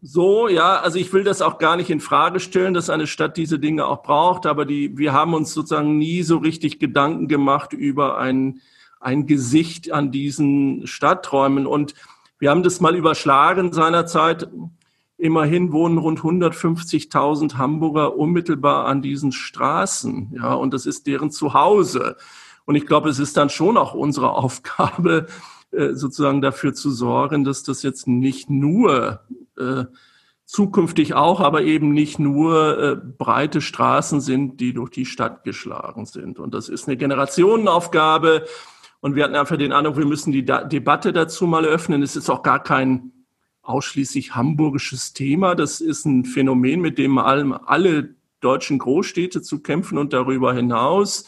so, 0.00 0.48
ja, 0.48 0.76
also 0.76 0.98
ich 0.98 1.12
will 1.12 1.24
das 1.24 1.42
auch 1.42 1.58
gar 1.58 1.76
nicht 1.76 1.90
in 1.90 1.98
Frage 1.98 2.38
stellen, 2.38 2.72
dass 2.72 2.88
eine 2.88 3.08
Stadt 3.08 3.36
diese 3.36 3.58
Dinge 3.58 3.86
auch 3.86 4.02
braucht, 4.02 4.46
aber 4.46 4.64
die, 4.64 4.96
wir 4.96 5.12
haben 5.12 5.34
uns 5.34 5.52
sozusagen 5.52 5.98
nie 5.98 6.22
so 6.22 6.36
richtig 6.36 6.78
Gedanken 6.78 7.26
gemacht 7.26 7.72
über 7.72 8.16
ein, 8.16 8.60
ein 9.04 9.26
Gesicht 9.26 9.92
an 9.92 10.10
diesen 10.10 10.86
Stadträumen. 10.86 11.66
Und 11.66 11.94
wir 12.38 12.50
haben 12.50 12.62
das 12.62 12.80
mal 12.80 12.96
überschlagen 12.96 13.72
seinerzeit. 13.72 14.48
Immerhin 15.16 15.72
wohnen 15.72 15.98
rund 15.98 16.20
150.000 16.20 17.56
Hamburger 17.56 18.16
unmittelbar 18.16 18.86
an 18.86 19.00
diesen 19.00 19.30
Straßen, 19.30 20.32
ja, 20.34 20.54
und 20.54 20.74
das 20.74 20.86
ist 20.86 21.06
deren 21.06 21.30
Zuhause. 21.30 22.16
Und 22.64 22.74
ich 22.74 22.86
glaube, 22.86 23.10
es 23.10 23.18
ist 23.18 23.36
dann 23.36 23.48
schon 23.48 23.76
auch 23.76 23.94
unsere 23.94 24.30
Aufgabe, 24.36 25.26
äh, 25.70 25.94
sozusagen 25.94 26.40
dafür 26.40 26.74
zu 26.74 26.90
sorgen, 26.90 27.44
dass 27.44 27.62
das 27.62 27.82
jetzt 27.82 28.08
nicht 28.08 28.50
nur 28.50 29.20
äh, 29.58 29.84
zukünftig 30.46 31.14
auch, 31.14 31.40
aber 31.40 31.62
eben 31.62 31.92
nicht 31.92 32.18
nur 32.18 32.78
äh, 32.78 32.96
breite 32.96 33.60
Straßen 33.60 34.20
sind, 34.20 34.60
die 34.60 34.72
durch 34.72 34.90
die 34.90 35.06
Stadt 35.06 35.44
geschlagen 35.44 36.06
sind. 36.06 36.38
Und 36.38 36.54
das 36.54 36.68
ist 36.68 36.86
eine 36.86 36.96
Generationenaufgabe. 36.96 38.44
Und 39.04 39.16
wir 39.16 39.24
hatten 39.24 39.34
einfach 39.34 39.58
den 39.58 39.72
Eindruck, 39.72 39.98
wir 39.98 40.06
müssen 40.06 40.32
die 40.32 40.46
Debatte 40.46 41.12
dazu 41.12 41.46
mal 41.46 41.66
öffnen. 41.66 42.02
Es 42.02 42.16
ist 42.16 42.30
auch 42.30 42.42
gar 42.42 42.62
kein 42.62 43.12
ausschließlich 43.60 44.34
hamburgisches 44.34 45.12
Thema. 45.12 45.54
Das 45.54 45.82
ist 45.82 46.06
ein 46.06 46.24
Phänomen, 46.24 46.80
mit 46.80 46.96
dem 46.96 47.18
alle 47.18 48.14
deutschen 48.40 48.78
Großstädte 48.78 49.42
zu 49.42 49.60
kämpfen 49.60 49.98
und 49.98 50.14
darüber 50.14 50.54
hinaus. 50.54 51.26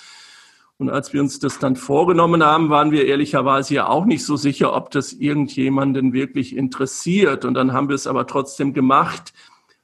Und 0.79 0.89
als 0.89 1.13
wir 1.13 1.21
uns 1.21 1.39
das 1.39 1.59
dann 1.59 1.77
vorgenommen 1.77 2.43
haben, 2.43 2.71
waren 2.71 2.93
wir 2.93 3.05
ehrlicherweise 3.05 3.75
ja 3.75 3.89
auch 3.89 4.07
nicht 4.07 4.25
so 4.25 4.37
sicher, 4.37 4.75
ob 4.75 4.91
das 4.91 5.13
irgendjemanden 5.13 6.15
wirklich 6.15 6.57
interessiert. 6.57 7.45
Und 7.45 7.53
dann 7.53 7.75
haben 7.75 7.91
wir 7.91 7.95
es 7.95 8.07
aber 8.07 8.27
trotzdem 8.27 8.73
gemacht, 8.73 9.35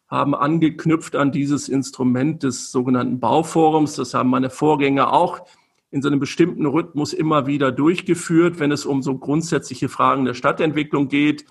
haben 0.09 0.35
angeknüpft 0.35 1.15
an 1.15 1.31
dieses 1.31 1.69
Instrument 1.69 2.43
des 2.43 2.73
sogenannten 2.73 3.21
Bauforums. 3.21 3.97
Das 3.97 4.15
haben 4.15 4.31
meine 4.31 4.49
Vorgänger 4.49 5.13
auch 5.13 5.45
in 5.93 6.03
so 6.03 6.09
einem 6.09 6.19
bestimmten 6.19 6.67
Rhythmus 6.67 7.13
immer 7.13 7.47
wieder 7.47 7.71
durchgeführt, 7.71 8.59
wenn 8.59 8.73
es 8.73 8.85
um 8.85 9.03
so 9.03 9.17
grundsätzliche 9.17 9.89
Fragen 9.89 10.25
der 10.25 10.35
Stadtentwicklung 10.35 11.09
geht. 11.09 11.47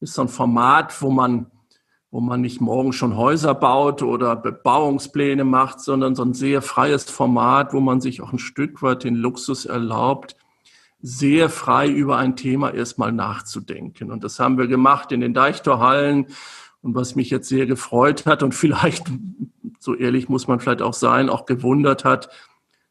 Ist 0.00 0.14
so 0.14 0.22
ein 0.22 0.28
Format, 0.28 1.02
wo 1.02 1.10
man 1.10 1.50
wo 2.10 2.20
man 2.20 2.40
nicht 2.40 2.60
morgen 2.60 2.92
schon 2.92 3.16
Häuser 3.16 3.54
baut 3.54 4.02
oder 4.02 4.34
Bebauungspläne 4.34 5.44
macht, 5.44 5.80
sondern 5.80 6.14
so 6.14 6.24
ein 6.24 6.32
sehr 6.32 6.62
freies 6.62 7.04
Format, 7.04 7.74
wo 7.74 7.80
man 7.80 8.00
sich 8.00 8.22
auch 8.22 8.32
ein 8.32 8.38
Stück 8.38 8.82
weit 8.82 9.04
den 9.04 9.14
Luxus 9.14 9.66
erlaubt, 9.66 10.34
sehr 11.00 11.50
frei 11.50 11.88
über 11.88 12.16
ein 12.16 12.34
Thema 12.34 12.72
erstmal 12.72 13.12
nachzudenken. 13.12 14.10
Und 14.10 14.24
das 14.24 14.40
haben 14.40 14.56
wir 14.56 14.66
gemacht 14.68 15.12
in 15.12 15.20
den 15.20 15.34
Deichtorhallen. 15.34 16.28
Und 16.80 16.94
was 16.94 17.14
mich 17.14 17.28
jetzt 17.28 17.48
sehr 17.48 17.66
gefreut 17.66 18.24
hat 18.24 18.42
und 18.42 18.54
vielleicht, 18.54 19.06
so 19.78 19.94
ehrlich 19.94 20.28
muss 20.28 20.48
man 20.48 20.60
vielleicht 20.60 20.82
auch 20.82 20.94
sein, 20.94 21.28
auch 21.28 21.44
gewundert 21.44 22.04
hat, 22.04 22.30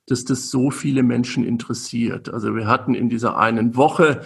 dass 0.08 0.26
das 0.26 0.50
so 0.50 0.72
viele 0.72 1.04
Menschen 1.04 1.46
interessiert. 1.46 2.34
Also 2.34 2.56
wir 2.56 2.68
hatten 2.68 2.96
in 2.96 3.10
dieser 3.10 3.38
einen 3.38 3.76
Woche 3.76 4.22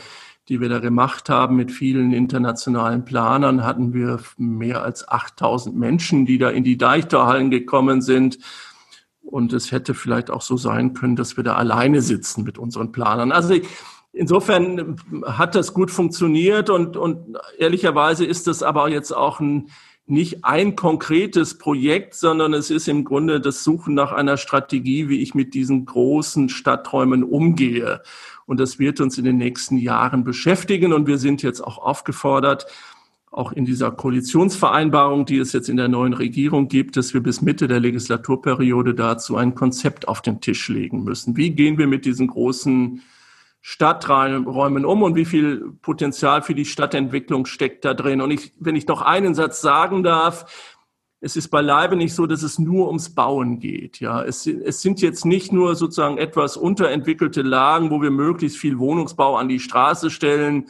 die 0.51 0.59
wir 0.59 0.67
da 0.67 0.79
gemacht 0.79 1.29
haben 1.29 1.55
mit 1.55 1.71
vielen 1.71 2.11
internationalen 2.11 3.05
Planern, 3.05 3.63
hatten 3.63 3.93
wir 3.93 4.19
mehr 4.37 4.83
als 4.83 5.07
8000 5.07 5.75
Menschen, 5.77 6.25
die 6.25 6.37
da 6.37 6.49
in 6.49 6.65
die 6.65 6.77
Deichtorhallen 6.77 7.51
gekommen 7.51 8.01
sind. 8.01 8.37
Und 9.21 9.53
es 9.53 9.71
hätte 9.71 9.93
vielleicht 9.93 10.29
auch 10.29 10.41
so 10.41 10.57
sein 10.57 10.93
können, 10.93 11.15
dass 11.15 11.37
wir 11.37 11.45
da 11.45 11.55
alleine 11.55 12.01
sitzen 12.01 12.43
mit 12.43 12.57
unseren 12.57 12.91
Planern. 12.91 13.31
Also 13.31 13.55
insofern 14.11 14.97
hat 15.23 15.55
das 15.55 15.73
gut 15.73 15.89
funktioniert 15.89 16.69
und, 16.69 16.97
und 16.97 17.37
ehrlicherweise 17.57 18.25
ist 18.25 18.47
das 18.47 18.61
aber 18.61 18.89
jetzt 18.89 19.11
auch 19.13 19.39
ein, 19.39 19.69
nicht 20.05 20.43
ein 20.43 20.75
konkretes 20.75 21.57
Projekt, 21.57 22.15
sondern 22.15 22.53
es 22.53 22.69
ist 22.69 22.87
im 22.87 23.05
Grunde 23.05 23.39
das 23.39 23.63
Suchen 23.63 23.93
nach 23.93 24.11
einer 24.11 24.37
Strategie, 24.37 25.07
wie 25.09 25.21
ich 25.21 25.35
mit 25.35 25.53
diesen 25.53 25.85
großen 25.85 26.49
Stadträumen 26.49 27.23
umgehe. 27.23 28.01
Und 28.45 28.59
das 28.59 28.79
wird 28.79 28.99
uns 28.99 29.17
in 29.17 29.25
den 29.25 29.37
nächsten 29.37 29.77
Jahren 29.77 30.23
beschäftigen. 30.23 30.91
Und 30.91 31.07
wir 31.07 31.17
sind 31.17 31.43
jetzt 31.43 31.61
auch 31.61 31.77
aufgefordert, 31.77 32.65
auch 33.31 33.53
in 33.53 33.63
dieser 33.63 33.91
Koalitionsvereinbarung, 33.91 35.25
die 35.25 35.37
es 35.37 35.53
jetzt 35.53 35.69
in 35.69 35.77
der 35.77 35.87
neuen 35.87 36.13
Regierung 36.13 36.67
gibt, 36.67 36.97
dass 36.97 37.13
wir 37.13 37.21
bis 37.21 37.41
Mitte 37.41 37.69
der 37.69 37.79
Legislaturperiode 37.79 38.93
dazu 38.93 39.37
ein 39.37 39.55
Konzept 39.55 40.09
auf 40.09 40.21
den 40.21 40.41
Tisch 40.41 40.67
legen 40.67 41.05
müssen. 41.05 41.37
Wie 41.37 41.51
gehen 41.51 41.77
wir 41.77 41.87
mit 41.87 42.03
diesen 42.03 42.27
großen 42.27 43.01
Stadträumen 43.61 44.85
um 44.85 45.03
und 45.03 45.15
wie 45.15 45.25
viel 45.25 45.73
Potenzial 45.81 46.41
für 46.41 46.55
die 46.55 46.65
Stadtentwicklung 46.65 47.45
steckt 47.45 47.85
da 47.85 47.93
drin? 47.93 48.21
Und 48.21 48.31
ich, 48.31 48.53
wenn 48.59 48.75
ich 48.75 48.87
noch 48.87 49.01
einen 49.01 49.35
Satz 49.35 49.61
sagen 49.61 50.03
darf, 50.03 50.45
es 51.23 51.35
ist 51.35 51.49
beileibe 51.49 51.95
nicht 51.95 52.15
so, 52.15 52.25
dass 52.25 52.41
es 52.41 52.57
nur 52.57 52.87
ums 52.87 53.13
Bauen 53.13 53.59
geht. 53.59 53.99
Ja, 53.99 54.23
es, 54.23 54.47
es 54.47 54.81
sind 54.81 55.01
jetzt 55.01 55.23
nicht 55.23 55.53
nur 55.53 55.75
sozusagen 55.75 56.17
etwas 56.17 56.57
unterentwickelte 56.57 57.43
Lagen, 57.43 57.91
wo 57.91 58.01
wir 58.01 58.09
möglichst 58.09 58.57
viel 58.57 58.79
Wohnungsbau 58.79 59.37
an 59.37 59.47
die 59.47 59.59
Straße 59.59 60.09
stellen, 60.09 60.67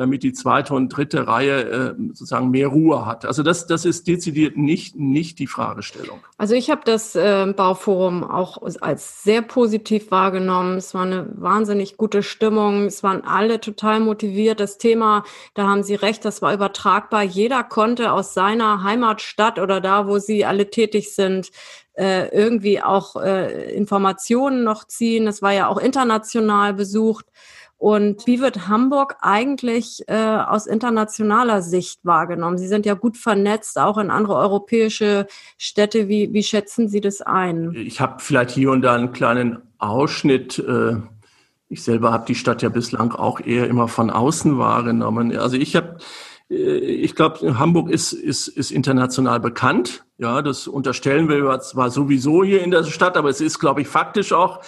damit 0.00 0.22
die 0.22 0.32
zweite 0.32 0.72
und 0.72 0.88
dritte 0.88 1.26
Reihe 1.26 1.60
äh, 1.60 1.94
sozusagen 2.08 2.50
mehr 2.50 2.68
Ruhe 2.68 3.04
hat. 3.04 3.26
Also 3.26 3.42
das, 3.42 3.66
das 3.66 3.84
ist 3.84 4.08
dezidiert 4.08 4.56
nicht, 4.56 4.96
nicht 4.96 5.38
die 5.38 5.46
Fragestellung. 5.46 6.20
Also 6.38 6.54
ich 6.54 6.70
habe 6.70 6.80
das 6.86 7.14
äh, 7.14 7.52
Bauforum 7.54 8.24
auch 8.24 8.62
als 8.80 9.22
sehr 9.22 9.42
positiv 9.42 10.10
wahrgenommen. 10.10 10.78
Es 10.78 10.94
war 10.94 11.02
eine 11.02 11.26
wahnsinnig 11.34 11.98
gute 11.98 12.22
Stimmung. 12.22 12.86
Es 12.86 13.02
waren 13.02 13.24
alle 13.24 13.60
total 13.60 14.00
motiviert. 14.00 14.58
Das 14.58 14.78
Thema, 14.78 15.22
da 15.52 15.68
haben 15.68 15.82
Sie 15.82 15.96
recht, 15.96 16.24
das 16.24 16.40
war 16.40 16.54
übertragbar. 16.54 17.22
Jeder 17.22 17.62
konnte 17.62 18.12
aus 18.12 18.32
seiner 18.32 18.82
Heimatstadt 18.82 19.58
oder 19.58 19.82
da, 19.82 20.08
wo 20.08 20.18
sie 20.18 20.46
alle 20.46 20.70
tätig 20.70 21.14
sind, 21.14 21.50
äh, 21.92 22.28
irgendwie 22.28 22.80
auch 22.82 23.16
äh, 23.16 23.74
Informationen 23.74 24.64
noch 24.64 24.86
ziehen. 24.86 25.26
Es 25.26 25.42
war 25.42 25.52
ja 25.52 25.68
auch 25.68 25.78
international 25.78 26.72
besucht. 26.72 27.26
Und 27.80 28.26
wie 28.26 28.42
wird 28.42 28.68
Hamburg 28.68 29.16
eigentlich 29.22 30.02
äh, 30.06 30.14
aus 30.14 30.66
internationaler 30.66 31.62
Sicht 31.62 32.00
wahrgenommen? 32.02 32.58
Sie 32.58 32.68
sind 32.68 32.84
ja 32.84 32.92
gut 32.92 33.16
vernetzt, 33.16 33.78
auch 33.78 33.96
in 33.96 34.10
andere 34.10 34.34
europäische 34.34 35.26
Städte. 35.56 36.06
Wie, 36.06 36.30
wie 36.34 36.42
schätzen 36.42 36.90
Sie 36.90 37.00
das 37.00 37.22
ein? 37.22 37.72
Ich 37.74 38.02
habe 38.02 38.16
vielleicht 38.18 38.50
hier 38.50 38.70
und 38.70 38.82
da 38.82 38.94
einen 38.94 39.12
kleinen 39.12 39.62
Ausschnitt. 39.78 40.58
Äh, 40.58 40.96
ich 41.70 41.82
selber 41.82 42.12
habe 42.12 42.26
die 42.26 42.34
Stadt 42.34 42.60
ja 42.60 42.68
bislang 42.68 43.12
auch 43.12 43.40
eher 43.40 43.66
immer 43.66 43.88
von 43.88 44.10
außen 44.10 44.58
wahrgenommen. 44.58 45.34
Also 45.38 45.56
ich 45.56 45.74
habe 45.74 45.96
äh, 46.50 46.54
ich 46.54 47.14
glaube, 47.14 47.58
Hamburg 47.58 47.88
ist, 47.88 48.12
ist, 48.12 48.48
ist 48.48 48.72
international 48.72 49.40
bekannt. 49.40 50.04
Ja, 50.18 50.42
das 50.42 50.68
unterstellen 50.68 51.30
wir 51.30 51.58
zwar 51.60 51.88
sowieso 51.88 52.44
hier 52.44 52.62
in 52.62 52.72
der 52.72 52.84
Stadt, 52.84 53.16
aber 53.16 53.30
es 53.30 53.40
ist, 53.40 53.58
glaube 53.58 53.80
ich, 53.80 53.88
faktisch 53.88 54.34
auch 54.34 54.60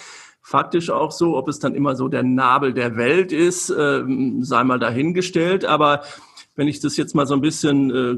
faktisch 0.43 0.91
auch 0.91 1.11
so. 1.11 1.35
Ob 1.35 1.47
es 1.47 1.57
dann 1.57 1.73
immer 1.73 1.95
so 1.95 2.07
der 2.07 2.21
Nabel 2.21 2.73
der 2.73 2.95
Welt 2.95 3.31
ist, 3.31 3.71
äh, 3.71 4.03
sei 4.41 4.63
mal 4.63 4.77
dahingestellt. 4.77 5.65
Aber 5.65 6.03
wenn 6.55 6.67
ich 6.67 6.79
das 6.79 6.97
jetzt 6.97 7.15
mal 7.15 7.25
so 7.25 7.33
ein 7.33 7.41
bisschen 7.41 7.89
äh, 7.89 8.15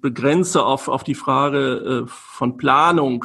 begrenze 0.00 0.64
auf, 0.64 0.88
auf 0.88 1.04
die 1.04 1.14
Frage 1.14 2.04
äh, 2.04 2.08
von 2.08 2.58
Planung, 2.58 3.24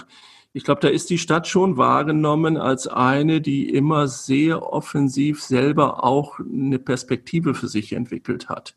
ich 0.53 0.63
glaube, 0.63 0.79
da 0.79 0.87
ist 0.87 1.09
die 1.09 1.17
Stadt 1.17 1.49
schon 1.49 1.75
wahrgenommen 1.75 2.55
als 2.55 2.87
eine, 2.87 3.41
die 3.41 3.69
immer 3.69 4.07
sehr 4.07 4.71
offensiv 4.71 5.43
selber 5.43 6.05
auch 6.05 6.39
eine 6.39 6.79
Perspektive 6.79 7.53
für 7.55 7.67
sich 7.67 7.91
entwickelt 7.91 8.47
hat. 8.47 8.73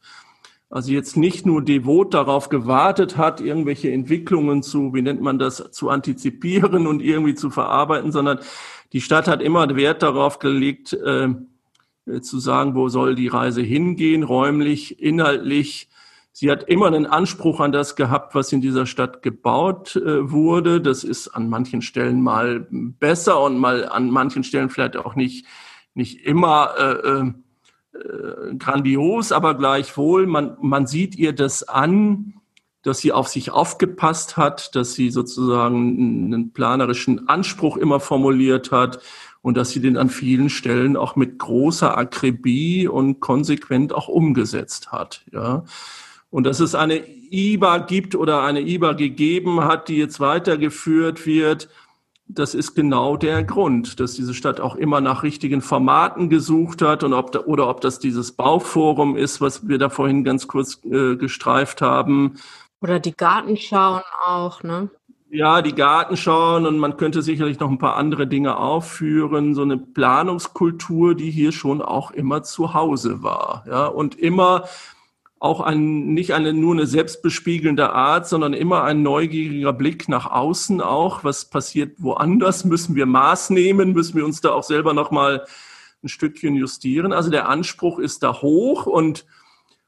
Also 0.71 0.93
jetzt 0.93 1.17
nicht 1.17 1.47
nur 1.47 1.63
devot 1.63 2.13
darauf 2.13 2.51
gewartet 2.51 3.17
hat, 3.17 3.41
irgendwelche 3.41 3.91
Entwicklungen 3.91 4.63
zu, 4.63 4.93
wie 4.93 5.01
nennt 5.01 5.23
man 5.23 5.39
das, 5.39 5.71
zu 5.73 5.89
antizipieren 5.89 6.87
und 6.87 7.01
irgendwie 7.01 7.35
zu 7.35 7.51
verarbeiten, 7.51 8.13
sondern 8.13 8.41
die 8.93 9.01
Stadt 9.01 9.29
hat 9.29 9.43
immer 9.43 9.75
Wert 9.77 10.03
darauf 10.03 10.39
gelegt, 10.39 10.93
äh, 10.93 11.35
zu 12.21 12.39
sagen, 12.39 12.75
wo 12.75 12.89
soll 12.89 13.15
die 13.15 13.29
Reise 13.29 13.63
hingehen, 13.63 14.23
räumlich, 14.23 15.01
inhaltlich. 15.01 15.89
Sie 16.33 16.51
hat 16.51 16.65
immer 16.65 16.87
einen 16.87 17.07
Anspruch 17.07 17.61
an 17.61 17.73
das 17.73 17.97
gehabt, 17.97 18.35
was 18.35 18.53
in 18.53 18.61
dieser 18.61 18.87
Stadt 18.87 19.23
gebaut 19.23 19.97
äh, 19.97 20.31
wurde. 20.31 20.81
Das 20.81 21.03
ist 21.03 21.29
an 21.29 21.49
manchen 21.49 21.83
Stellen 21.83 22.23
mal 22.23 22.67
besser 22.71 23.41
und 23.41 23.59
mal 23.59 23.89
an 23.89 24.11
manchen 24.11 24.45
Stellen 24.45 24.71
vielleicht 24.71 24.97
auch 24.97 25.17
nicht, 25.17 25.47
nicht 25.95 26.25
immer 26.25 26.75
äh, 26.79 27.09
äh, 27.09 27.33
äh 27.95 28.55
grandios, 28.57 29.33
aber 29.33 29.55
gleichwohl, 29.55 30.27
man, 30.27 30.57
man 30.61 30.87
sieht 30.87 31.17
ihr 31.17 31.33
das 31.33 31.69
an, 31.69 32.35
dass 32.83 33.01
sie 33.01 33.13
auf 33.13 33.29
sich 33.29 33.51
aufgepasst 33.51 34.37
hat, 34.37 34.75
dass 34.75 34.95
sie 34.95 35.11
sozusagen 35.11 36.33
einen 36.33 36.53
planerischen 36.53 37.29
Anspruch 37.29 37.77
immer 37.77 38.01
formuliert 38.01 38.73
hat 38.73 39.01
und 39.43 39.57
dass 39.57 39.71
sie 39.71 39.81
den 39.81 39.97
an 39.97 40.11
vielen 40.11 40.49
Stellen 40.49 40.97
auch 40.97 41.17
mit 41.17 41.39
großer 41.39 41.97
Akribie 41.97 42.89
und 42.89 43.21
konsequent 43.21 43.93
auch 43.93 44.09
umgesetzt 44.09 44.93
hat. 44.93 45.25
Ja. 45.33 45.65
Und 46.31 46.45
dass 46.45 46.61
es 46.61 46.75
eine 46.75 47.03
IBA 47.31 47.79
gibt 47.79 48.15
oder 48.15 48.43
eine 48.43 48.61
IBA 48.61 48.93
gegeben 48.93 49.65
hat, 49.65 49.89
die 49.89 49.97
jetzt 49.97 50.21
weitergeführt 50.21 51.27
wird, 51.27 51.69
das 52.29 52.55
ist 52.55 52.75
genau 52.75 53.17
der 53.17 53.43
Grund, 53.43 54.01
dass 54.01 54.13
diese 54.13 54.35
Stadt 54.35 54.61
auch 54.61 54.77
immer 54.77 55.01
nach 55.01 55.23
richtigen 55.23 55.63
Formaten 55.63 56.29
gesucht 56.29 56.83
hat 56.83 57.03
und 57.03 57.15
ob 57.15 57.33
da, 57.33 57.41
oder 57.41 57.69
ob 57.69 57.81
das 57.81 57.99
dieses 57.99 58.33
Bauforum 58.33 59.17
ist, 59.17 59.41
was 59.41 59.67
wir 59.67 59.79
da 59.79 59.89
vorhin 59.89 60.25
ganz 60.25 60.47
kurz 60.47 60.79
äh, 60.85 61.17
gestreift 61.17 61.81
haben. 61.81 62.35
Oder 62.81 63.01
die 63.01 63.17
Gartenschauen 63.17 64.03
auch, 64.27 64.63
ne? 64.63 64.91
Ja, 65.31 65.61
die 65.61 65.75
Gartenschauen 65.75 66.65
und 66.67 66.79
man 66.79 66.97
könnte 66.97 67.21
sicherlich 67.23 67.61
noch 67.61 67.71
ein 67.71 67.79
paar 67.79 67.97
andere 67.97 68.27
Dinge 68.27 68.57
aufführen. 68.57 69.55
So 69.55 69.63
eine 69.63 69.77
Planungskultur, 69.77 71.15
die 71.15 71.31
hier 71.31 71.53
schon 71.53 71.83
auch 71.83 72.11
immer 72.13 72.43
zu 72.43 72.73
Hause 72.73 73.23
war. 73.23 73.65
Ja, 73.69 73.87
und 73.87 74.19
immer 74.19 74.65
auch 75.41 75.61
ein, 75.61 76.15
nicht 76.15 76.35
eine, 76.35 76.53
nur 76.53 76.75
eine 76.75 76.87
selbstbespiegelnde 76.87 77.93
Art, 77.93 78.29
sondern 78.29 78.55
immer 78.55 78.83
ein 78.85 79.03
neugieriger 79.03 79.73
Blick 79.73 80.09
nach 80.09 80.31
außen 80.31 80.81
auch. 80.81 81.23
Was 81.23 81.45
passiert 81.45 81.95
woanders? 81.99 82.65
Müssen 82.65 82.97
wir 82.97 83.07
Maß 83.07 83.51
nehmen? 83.51 83.93
Müssen 83.93 84.17
wir 84.17 84.25
uns 84.25 84.41
da 84.41 84.51
auch 84.51 84.65
selber 84.65 84.95
nochmal 84.95 85.45
ein 86.03 86.09
Stückchen 86.09 86.55
justieren? 86.55 87.13
Also 87.13 87.31
der 87.31 87.49
Anspruch 87.49 87.99
ist 87.99 88.23
da 88.23 88.43
hoch 88.43 88.87
und 88.87 89.27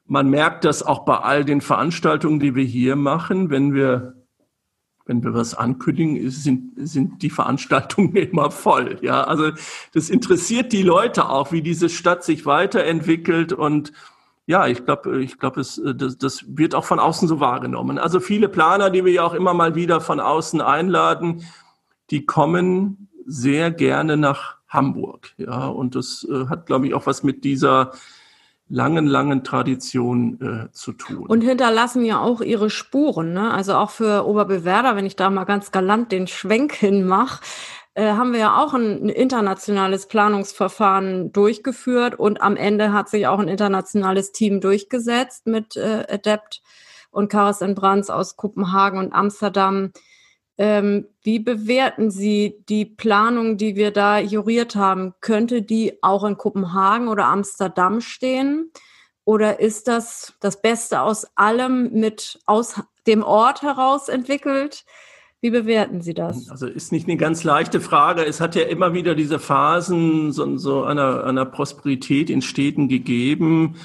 man 0.05 0.29
merkt 0.29 0.63
das 0.63 0.83
auch 0.83 1.05
bei 1.05 1.17
all 1.17 1.43
den 1.43 1.61
Veranstaltungen, 1.61 2.39
die 2.39 2.55
wir 2.55 2.65
hier 2.65 2.95
machen, 2.95 3.49
wenn 3.49 3.73
wir 3.73 4.15
wenn 5.05 5.23
wir 5.23 5.33
was 5.33 5.55
ankündigen, 5.55 6.29
sind, 6.29 6.73
sind 6.77 7.21
die 7.21 7.29
Veranstaltungen 7.29 8.15
immer 8.15 8.49
voll. 8.51 8.97
Ja, 9.01 9.23
also 9.23 9.51
das 9.93 10.09
interessiert 10.09 10.71
die 10.71 10.83
Leute 10.83 11.27
auch, 11.27 11.51
wie 11.51 11.61
diese 11.61 11.89
Stadt 11.89 12.23
sich 12.23 12.45
weiterentwickelt 12.45 13.51
und 13.51 13.91
ja, 14.45 14.67
ich 14.67 14.85
glaube, 14.85 15.21
ich 15.21 15.37
glaube, 15.37 15.61
es 15.61 15.81
das, 15.95 16.17
das 16.17 16.45
wird 16.47 16.75
auch 16.75 16.85
von 16.85 16.99
außen 16.99 17.27
so 17.27 17.39
wahrgenommen. 17.39 17.97
Also 17.97 18.19
viele 18.19 18.49
Planer, 18.49 18.89
die 18.89 19.05
wir 19.05 19.11
ja 19.11 19.23
auch 19.23 19.33
immer 19.33 19.53
mal 19.53 19.75
wieder 19.75 20.01
von 20.01 20.19
außen 20.19 20.61
einladen, 20.61 21.45
die 22.09 22.25
kommen 22.25 23.09
sehr 23.25 23.71
gerne 23.71 24.17
nach 24.17 24.57
Hamburg. 24.67 25.33
Ja, 25.37 25.67
und 25.67 25.95
das 25.95 26.27
äh, 26.29 26.47
hat, 26.47 26.65
glaube 26.65 26.87
ich, 26.87 26.93
auch 26.93 27.05
was 27.05 27.23
mit 27.23 27.43
dieser 27.43 27.91
langen, 28.71 29.05
langen 29.05 29.43
Tradition 29.43 30.39
äh, 30.41 30.71
zu 30.71 30.93
tun. 30.93 31.27
Und 31.27 31.41
hinterlassen 31.41 32.05
ja 32.05 32.19
auch 32.19 32.41
ihre 32.41 32.69
Spuren. 32.69 33.33
Ne? 33.33 33.53
Also 33.53 33.75
auch 33.75 33.89
für 33.89 34.25
Oberbewerder, 34.25 34.95
wenn 34.95 35.05
ich 35.05 35.17
da 35.17 35.29
mal 35.29 35.43
ganz 35.43 35.71
galant 35.71 36.11
den 36.11 36.27
Schwenk 36.27 36.73
hinmache, 36.73 37.41
äh, 37.93 38.13
haben 38.13 38.33
wir 38.33 38.39
ja 38.39 38.61
auch 38.61 38.73
ein, 38.73 39.09
internationales 39.09 40.07
Planungsverfahren 40.07 41.31
durchgeführt 41.31 42.17
und 42.17 42.41
am 42.41 42.55
Ende 42.55 42.93
hat 42.93 43.09
sich 43.09 43.27
auch 43.27 43.39
ein 43.39 43.47
internationales 43.47 44.31
Team 44.31 44.61
durchgesetzt 44.61 45.47
mit 45.47 45.75
äh, 45.75 46.05
Adept 46.09 46.61
und 47.11 47.29
Karas 47.29 47.59
Brands 47.59 48.09
aus 48.09 48.37
Kopenhagen 48.37 48.99
und 48.99 49.13
Amsterdam, 49.13 49.91
ähm, 50.57 51.07
wie 51.23 51.39
bewerten 51.39 52.11
Sie 52.11 52.63
die 52.69 52.85
Planung, 52.85 53.57
die 53.57 53.75
wir 53.75 53.91
da 53.91 54.19
juriert 54.19 54.75
haben? 54.75 55.15
Könnte 55.19 55.61
die 55.61 56.03
auch 56.03 56.23
in 56.23 56.37
Kopenhagen 56.37 57.07
oder 57.07 57.25
Amsterdam 57.25 57.99
stehen? 57.99 58.71
Oder 59.23 59.59
ist 59.59 59.87
das 59.87 60.33
das 60.39 60.61
Beste 60.61 61.01
aus 61.01 61.25
allem 61.35 61.91
mit 61.93 62.39
aus 62.45 62.75
dem 63.07 63.23
Ort 63.23 63.63
heraus 63.63 64.07
entwickelt? 64.07 64.85
Wie 65.41 65.49
bewerten 65.49 66.01
Sie 66.01 66.13
das? 66.13 66.49
Also 66.49 66.67
ist 66.67 66.91
nicht 66.91 67.07
eine 67.07 67.17
ganz 67.17 67.43
leichte 67.43 67.81
Frage. 67.81 68.23
Es 68.23 68.39
hat 68.39 68.55
ja 68.55 68.63
immer 68.63 68.93
wieder 68.93 69.15
diese 69.15 69.39
Phasen 69.39 70.31
so, 70.31 70.57
so 70.57 70.83
einer, 70.83 71.23
einer 71.23 71.45
Prosperität 71.45 72.29
in 72.29 72.41
Städten 72.41 72.87
gegeben 72.87 73.75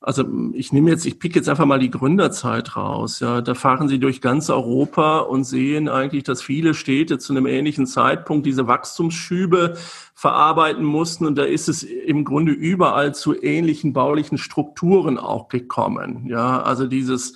also 0.00 0.24
ich 0.52 0.72
nehme 0.72 0.90
jetzt, 0.90 1.06
ich 1.06 1.18
pick 1.18 1.34
jetzt 1.34 1.48
einfach 1.48 1.64
mal 1.64 1.80
die 1.80 1.90
Gründerzeit 1.90 2.76
raus. 2.76 3.18
Ja, 3.18 3.40
da 3.40 3.54
fahren 3.54 3.88
Sie 3.88 3.98
durch 3.98 4.20
ganz 4.20 4.48
Europa 4.48 5.18
und 5.18 5.42
sehen 5.42 5.88
eigentlich, 5.88 6.22
dass 6.22 6.40
viele 6.40 6.74
Städte 6.74 7.18
zu 7.18 7.32
einem 7.32 7.46
ähnlichen 7.46 7.84
Zeitpunkt 7.86 8.46
diese 8.46 8.68
Wachstumsschübe 8.68 9.76
verarbeiten 10.14 10.84
mussten. 10.84 11.26
Und 11.26 11.36
da 11.36 11.42
ist 11.42 11.68
es 11.68 11.82
im 11.82 12.24
Grunde 12.24 12.52
überall 12.52 13.12
zu 13.14 13.40
ähnlichen 13.42 13.92
baulichen 13.92 14.38
Strukturen 14.38 15.18
auch 15.18 15.48
gekommen. 15.48 16.26
Ja, 16.28 16.62
also 16.62 16.86
dieses 16.86 17.34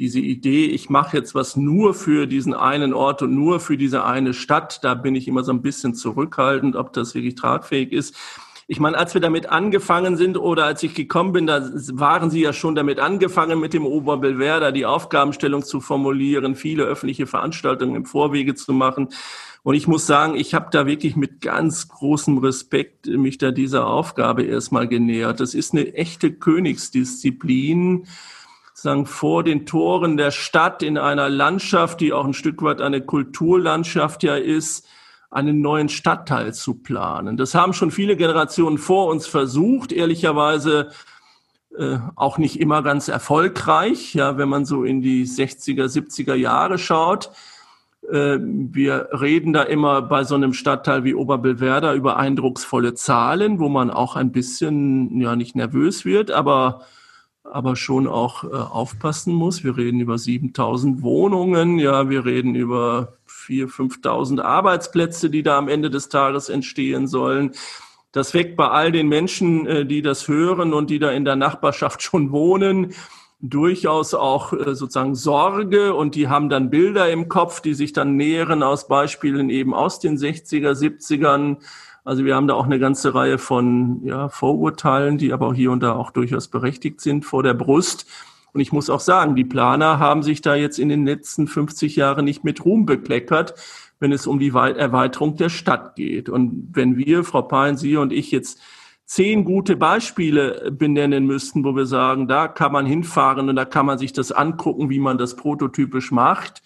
diese 0.00 0.18
Idee, 0.18 0.64
ich 0.64 0.88
mache 0.88 1.18
jetzt 1.18 1.34
was 1.34 1.56
nur 1.56 1.92
für 1.92 2.26
diesen 2.26 2.54
einen 2.54 2.94
Ort 2.94 3.20
und 3.20 3.34
nur 3.34 3.60
für 3.60 3.76
diese 3.76 4.02
eine 4.02 4.32
Stadt, 4.32 4.82
da 4.82 4.94
bin 4.94 5.14
ich 5.14 5.28
immer 5.28 5.44
so 5.44 5.52
ein 5.52 5.60
bisschen 5.60 5.94
zurückhaltend, 5.94 6.74
ob 6.74 6.94
das 6.94 7.14
wirklich 7.14 7.34
tragfähig 7.34 7.92
ist. 7.92 8.16
Ich 8.66 8.80
meine, 8.80 8.96
als 8.96 9.12
wir 9.12 9.20
damit 9.20 9.50
angefangen 9.50 10.16
sind 10.16 10.38
oder 10.38 10.64
als 10.64 10.82
ich 10.82 10.94
gekommen 10.94 11.32
bin, 11.32 11.46
da 11.46 11.68
waren 11.92 12.30
Sie 12.30 12.40
ja 12.40 12.54
schon 12.54 12.74
damit 12.74 12.98
angefangen, 12.98 13.60
mit 13.60 13.74
dem 13.74 13.84
Oberbelwerder 13.84 14.72
die 14.72 14.86
Aufgabenstellung 14.86 15.64
zu 15.64 15.82
formulieren, 15.82 16.54
viele 16.54 16.84
öffentliche 16.84 17.26
Veranstaltungen 17.26 17.94
im 17.94 18.06
Vorwege 18.06 18.54
zu 18.54 18.72
machen. 18.72 19.08
Und 19.62 19.74
ich 19.74 19.86
muss 19.86 20.06
sagen, 20.06 20.34
ich 20.34 20.54
habe 20.54 20.68
da 20.70 20.86
wirklich 20.86 21.14
mit 21.14 21.42
ganz 21.42 21.88
großem 21.88 22.38
Respekt 22.38 23.06
mich 23.06 23.36
da 23.36 23.50
dieser 23.50 23.86
Aufgabe 23.86 24.44
erstmal 24.44 24.88
genähert. 24.88 25.40
Das 25.40 25.52
ist 25.52 25.74
eine 25.74 25.92
echte 25.92 26.32
Königsdisziplin, 26.32 28.06
sagen 28.82 29.06
vor 29.06 29.44
den 29.44 29.66
Toren 29.66 30.16
der 30.16 30.30
Stadt 30.30 30.82
in 30.82 30.98
einer 30.98 31.28
Landschaft, 31.28 32.00
die 32.00 32.12
auch 32.12 32.24
ein 32.24 32.34
Stück 32.34 32.62
weit 32.62 32.80
eine 32.80 33.00
Kulturlandschaft 33.00 34.22
ja 34.22 34.36
ist, 34.36 34.86
einen 35.30 35.60
neuen 35.60 35.88
Stadtteil 35.88 36.54
zu 36.54 36.74
planen. 36.74 37.36
Das 37.36 37.54
haben 37.54 37.72
schon 37.72 37.90
viele 37.90 38.16
Generationen 38.16 38.78
vor 38.78 39.06
uns 39.06 39.26
versucht, 39.26 39.92
ehrlicherweise 39.92 40.90
äh, 41.76 41.98
auch 42.16 42.38
nicht 42.38 42.58
immer 42.58 42.82
ganz 42.82 43.08
erfolgreich. 43.08 44.14
Ja, 44.14 44.38
wenn 44.38 44.48
man 44.48 44.64
so 44.64 44.82
in 44.82 45.02
die 45.02 45.24
60er, 45.24 45.84
70er 45.84 46.34
Jahre 46.34 46.78
schaut. 46.78 47.30
Äh, 48.10 48.38
wir 48.40 49.10
reden 49.12 49.52
da 49.52 49.62
immer 49.62 50.02
bei 50.02 50.24
so 50.24 50.34
einem 50.34 50.52
Stadtteil 50.52 51.04
wie 51.04 51.14
Oberbillwerder 51.14 51.94
über 51.94 52.16
eindrucksvolle 52.16 52.94
Zahlen, 52.94 53.60
wo 53.60 53.68
man 53.68 53.90
auch 53.90 54.16
ein 54.16 54.32
bisschen, 54.32 55.20
ja, 55.20 55.36
nicht 55.36 55.54
nervös 55.54 56.04
wird, 56.04 56.32
aber 56.32 56.80
aber 57.44 57.76
schon 57.76 58.06
auch 58.06 58.44
äh, 58.44 58.48
aufpassen 58.48 59.34
muss. 59.34 59.64
Wir 59.64 59.76
reden 59.76 60.00
über 60.00 60.18
7000 60.18 61.02
Wohnungen, 61.02 61.78
ja, 61.78 62.08
wir 62.08 62.24
reden 62.24 62.54
über 62.54 63.14
4.000, 63.28 64.02
5.000 64.02 64.40
Arbeitsplätze, 64.40 65.30
die 65.30 65.42
da 65.42 65.58
am 65.58 65.68
Ende 65.68 65.90
des 65.90 66.08
Tages 66.08 66.48
entstehen 66.48 67.06
sollen. 67.06 67.52
Das 68.12 68.34
weckt 68.34 68.56
bei 68.56 68.68
all 68.68 68.92
den 68.92 69.08
Menschen, 69.08 69.66
äh, 69.66 69.86
die 69.86 70.02
das 70.02 70.28
hören 70.28 70.72
und 70.72 70.90
die 70.90 70.98
da 70.98 71.10
in 71.10 71.24
der 71.24 71.36
Nachbarschaft 71.36 72.02
schon 72.02 72.32
wohnen, 72.32 72.92
durchaus 73.40 74.14
auch 74.14 74.52
äh, 74.52 74.74
sozusagen 74.74 75.14
Sorge 75.14 75.94
und 75.94 76.14
die 76.14 76.28
haben 76.28 76.48
dann 76.48 76.70
Bilder 76.70 77.10
im 77.10 77.28
Kopf, 77.28 77.60
die 77.60 77.74
sich 77.74 77.92
dann 77.92 78.16
nähren 78.16 78.62
aus 78.62 78.86
Beispielen 78.86 79.48
eben 79.48 79.72
aus 79.72 79.98
den 79.98 80.18
60er, 80.18 80.72
70ern. 80.72 81.58
Also 82.04 82.24
wir 82.24 82.34
haben 82.34 82.48
da 82.48 82.54
auch 82.54 82.64
eine 82.64 82.78
ganze 82.78 83.14
Reihe 83.14 83.38
von 83.38 84.02
ja, 84.04 84.28
Vorurteilen, 84.28 85.18
die 85.18 85.32
aber 85.32 85.54
hier 85.54 85.70
und 85.70 85.82
da 85.82 85.92
auch 85.92 86.10
durchaus 86.10 86.48
berechtigt 86.48 87.00
sind 87.00 87.24
vor 87.24 87.42
der 87.42 87.54
Brust. 87.54 88.06
Und 88.52 88.60
ich 88.60 88.72
muss 88.72 88.90
auch 88.90 89.00
sagen, 89.00 89.36
die 89.36 89.44
Planer 89.44 89.98
haben 89.98 90.22
sich 90.22 90.40
da 90.40 90.54
jetzt 90.54 90.78
in 90.78 90.88
den 90.88 91.06
letzten 91.06 91.46
50 91.46 91.96
Jahren 91.96 92.24
nicht 92.24 92.42
mit 92.42 92.64
Ruhm 92.64 92.86
bekleckert, 92.86 93.54
wenn 94.00 94.12
es 94.12 94.26
um 94.26 94.38
die 94.38 94.48
Erweiterung 94.48 95.36
der 95.36 95.50
Stadt 95.50 95.94
geht. 95.94 96.28
Und 96.28 96.70
wenn 96.72 96.96
wir, 96.96 97.22
Frau 97.22 97.42
Pein, 97.42 97.76
Sie 97.76 97.96
und 97.96 98.12
ich 98.12 98.30
jetzt 98.30 98.60
zehn 99.04 99.44
gute 99.44 99.76
Beispiele 99.76 100.70
benennen 100.72 101.26
müssten, 101.26 101.64
wo 101.64 101.76
wir 101.76 101.86
sagen, 101.86 102.28
da 102.28 102.48
kann 102.48 102.72
man 102.72 102.86
hinfahren 102.86 103.48
und 103.48 103.56
da 103.56 103.64
kann 103.64 103.84
man 103.84 103.98
sich 103.98 104.12
das 104.12 104.32
angucken, 104.32 104.88
wie 104.88 105.00
man 105.00 105.18
das 105.18 105.36
prototypisch 105.36 106.12
macht, 106.12 106.62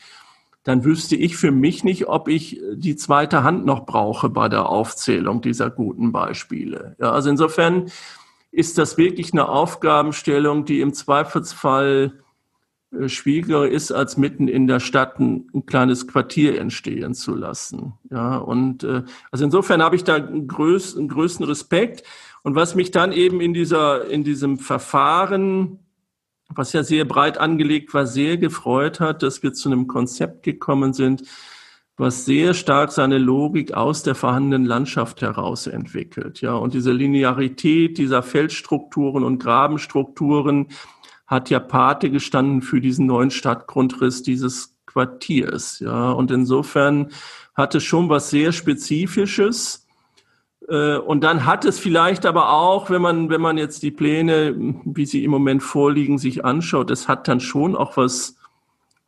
dann 0.64 0.84
wüsste 0.84 1.14
ich 1.14 1.36
für 1.36 1.50
mich 1.50 1.84
nicht, 1.84 2.08
ob 2.08 2.26
ich 2.26 2.60
die 2.72 2.96
zweite 2.96 3.44
Hand 3.44 3.66
noch 3.66 3.84
brauche 3.84 4.30
bei 4.30 4.48
der 4.48 4.68
Aufzählung 4.68 5.42
dieser 5.42 5.70
guten 5.70 6.10
Beispiele. 6.10 6.96
Ja, 6.98 7.12
also 7.12 7.30
insofern 7.30 7.90
ist 8.50 8.78
das 8.78 8.96
wirklich 8.96 9.32
eine 9.32 9.48
Aufgabenstellung, 9.48 10.64
die 10.64 10.80
im 10.80 10.94
Zweifelsfall 10.94 12.14
äh, 12.92 13.08
schwieriger 13.08 13.68
ist, 13.68 13.92
als 13.92 14.16
mitten 14.16 14.48
in 14.48 14.66
der 14.66 14.80
Stadt 14.80 15.18
ein, 15.20 15.50
ein, 15.52 15.66
kleines 15.66 16.06
Quartier 16.06 16.58
entstehen 16.58 17.14
zu 17.14 17.34
lassen. 17.34 17.94
Ja, 18.10 18.38
und 18.38 18.84
äh, 18.84 19.02
also 19.30 19.44
insofern 19.44 19.82
habe 19.82 19.96
ich 19.96 20.04
da 20.04 20.14
einen, 20.14 20.48
größ, 20.48 20.96
einen 20.96 21.08
größten 21.08 21.44
Respekt. 21.44 22.04
Und 22.42 22.54
was 22.54 22.74
mich 22.74 22.90
dann 22.90 23.12
eben 23.12 23.40
in 23.40 23.54
dieser, 23.54 24.08
in 24.08 24.24
diesem 24.24 24.58
Verfahren, 24.58 25.78
was 26.48 26.72
ja 26.72 26.82
sehr 26.82 27.04
breit 27.04 27.38
angelegt 27.38 27.94
war, 27.94 28.06
sehr 28.06 28.36
gefreut 28.36 29.00
hat, 29.00 29.22
dass 29.22 29.42
wir 29.42 29.52
zu 29.52 29.70
einem 29.70 29.86
Konzept 29.86 30.42
gekommen 30.42 30.92
sind, 30.92 31.22
was 31.96 32.24
sehr 32.24 32.54
stark 32.54 32.90
seine 32.90 33.18
Logik 33.18 33.72
aus 33.72 34.02
der 34.02 34.14
vorhandenen 34.14 34.64
Landschaft 34.64 35.22
heraus 35.22 35.66
entwickelt. 35.66 36.40
Ja, 36.40 36.54
und 36.54 36.74
diese 36.74 36.92
Linearität 36.92 37.98
dieser 37.98 38.22
Feldstrukturen 38.22 39.22
und 39.22 39.38
Grabenstrukturen 39.38 40.68
hat 41.26 41.50
ja 41.50 41.60
Pate 41.60 42.10
gestanden 42.10 42.62
für 42.62 42.80
diesen 42.80 43.06
neuen 43.06 43.30
Stadtgrundriss 43.30 44.22
dieses 44.22 44.76
Quartiers. 44.86 45.78
Ja, 45.78 46.10
und 46.12 46.30
insofern 46.30 47.10
hat 47.54 47.74
es 47.74 47.84
schon 47.84 48.08
was 48.08 48.30
sehr 48.30 48.52
Spezifisches. 48.52 49.83
Äh, 50.68 50.96
und 50.96 51.22
dann 51.24 51.44
hat 51.46 51.64
es 51.64 51.78
vielleicht 51.78 52.26
aber 52.26 52.50
auch, 52.50 52.90
wenn 52.90 53.02
man, 53.02 53.30
wenn 53.30 53.40
man 53.40 53.58
jetzt 53.58 53.82
die 53.82 53.90
Pläne, 53.90 54.54
wie 54.84 55.06
sie 55.06 55.24
im 55.24 55.30
Moment 55.30 55.62
vorliegen, 55.62 56.18
sich 56.18 56.44
anschaut, 56.44 56.90
es 56.90 57.08
hat 57.08 57.28
dann 57.28 57.40
schon 57.40 57.76
auch 57.76 57.96
was 57.96 58.36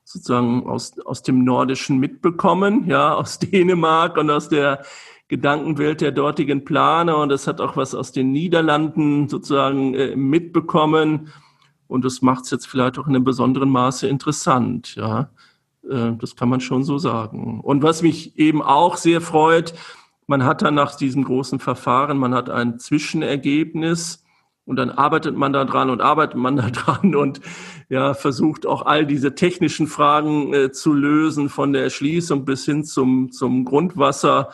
sozusagen 0.04 0.66
aus, 0.66 0.98
aus 1.00 1.22
dem 1.22 1.44
Nordischen 1.44 1.98
mitbekommen, 1.98 2.86
ja, 2.86 3.14
aus 3.16 3.38
Dänemark 3.38 4.16
und 4.16 4.30
aus 4.30 4.48
der 4.48 4.84
Gedankenwelt 5.28 6.00
der 6.00 6.12
dortigen 6.12 6.64
Planer. 6.64 7.18
Und 7.18 7.30
das 7.30 7.46
hat 7.46 7.60
auch 7.60 7.76
was 7.76 7.94
aus 7.94 8.12
den 8.12 8.30
Niederlanden 8.32 9.28
sozusagen 9.28 9.94
äh, 9.94 10.14
mitbekommen. 10.14 11.32
Und 11.88 12.04
das 12.04 12.22
macht 12.22 12.44
es 12.44 12.50
jetzt 12.50 12.66
vielleicht 12.66 12.98
auch 12.98 13.06
in 13.06 13.14
einem 13.14 13.24
besonderen 13.24 13.70
Maße 13.70 14.08
interessant, 14.08 14.94
ja. 14.96 15.30
Äh, 15.88 16.12
das 16.18 16.36
kann 16.36 16.48
man 16.48 16.60
schon 16.60 16.84
so 16.84 16.98
sagen. 16.98 17.60
Und 17.60 17.82
was 17.82 18.02
mich 18.02 18.38
eben 18.38 18.62
auch 18.62 18.96
sehr 18.96 19.20
freut, 19.20 19.74
man 20.26 20.44
hat 20.44 20.62
dann 20.62 20.74
nach 20.74 20.94
diesem 20.96 21.24
großen 21.24 21.60
Verfahren, 21.60 22.18
man 22.18 22.34
hat 22.34 22.50
ein 22.50 22.78
Zwischenergebnis 22.78 24.24
und 24.64 24.76
dann 24.76 24.90
arbeitet 24.90 25.36
man 25.36 25.52
da 25.52 25.64
dran 25.64 25.90
und 25.90 26.00
arbeitet 26.00 26.36
man 26.36 26.56
da 26.56 26.70
dran 26.70 27.14
und 27.14 27.40
ja, 27.88 28.14
versucht 28.14 28.66
auch 28.66 28.84
all 28.84 29.06
diese 29.06 29.34
technischen 29.34 29.86
Fragen 29.86 30.52
äh, 30.52 30.72
zu 30.72 30.92
lösen, 30.92 31.48
von 31.48 31.72
der 31.72 31.84
Erschließung 31.84 32.44
bis 32.44 32.64
hin 32.64 32.84
zum, 32.84 33.30
zum 33.30 33.64
Grundwasser, 33.64 34.50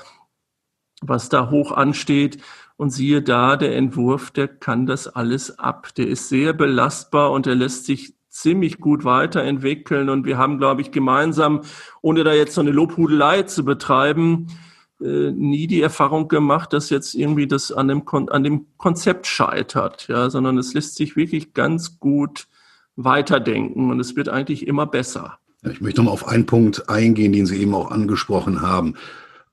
was 1.01 1.29
da 1.29 1.51
hoch 1.51 1.73
ansteht. 1.73 2.39
Und 2.77 2.91
siehe 2.91 3.23
da, 3.23 3.57
der 3.57 3.77
Entwurf, 3.77 4.33
der 4.33 4.49
kann 4.49 4.87
das 4.87 5.07
alles 5.07 5.59
ab. 5.59 5.95
Der 5.97 6.09
ist 6.09 6.29
sehr 6.29 6.53
belastbar 6.53 7.31
und 7.31 7.47
er 7.47 7.55
lässt 7.55 7.87
sich 7.87 8.15
ziemlich 8.29 8.81
gut 8.81 9.05
weiterentwickeln. 9.05 10.09
Und 10.09 10.27
wir 10.27 10.37
haben, 10.37 10.59
glaube 10.59 10.81
ich, 10.81 10.91
gemeinsam, 10.91 11.61
ohne 12.01 12.25
da 12.25 12.33
jetzt 12.33 12.55
so 12.55 12.61
eine 12.61 12.73
Lobhudelei 12.73 13.43
zu 13.43 13.65
betreiben, 13.65 14.49
nie 15.03 15.67
die 15.67 15.83
Erfahrung 15.83 16.29
gemacht, 16.29 16.73
dass 16.73 16.91
jetzt 16.91 17.15
irgendwie 17.15 17.47
das 17.47 17.73
an 17.73 17.88
dem, 17.88 18.05
Kon 18.05 18.29
an 18.29 18.45
dem 18.45 18.67
Konzept 18.77 19.27
scheitert, 19.27 20.09
ja, 20.09 20.31
sondern 20.31 20.59
es 20.59 20.75
lässt 20.75 20.97
sich 20.97 21.17
wirklich 21.17 21.55
ganz 21.55 21.99
gut 21.99 22.47
weiterdenken 22.97 23.91
und 23.91 24.01
es 24.01 24.17
wird 24.17 24.29
eigentlich 24.29 24.67
immer 24.67 24.87
besser. 24.87 25.38
Ich 25.71 25.81
möchte 25.81 26.01
noch 26.01 26.07
mal 26.07 26.12
auf 26.12 26.27
einen 26.27 26.47
Punkt 26.47 26.88
eingehen, 26.88 27.33
den 27.33 27.47
Sie 27.47 27.61
eben 27.61 27.75
auch 27.75 27.91
angesprochen 27.91 28.62
haben 28.62 28.95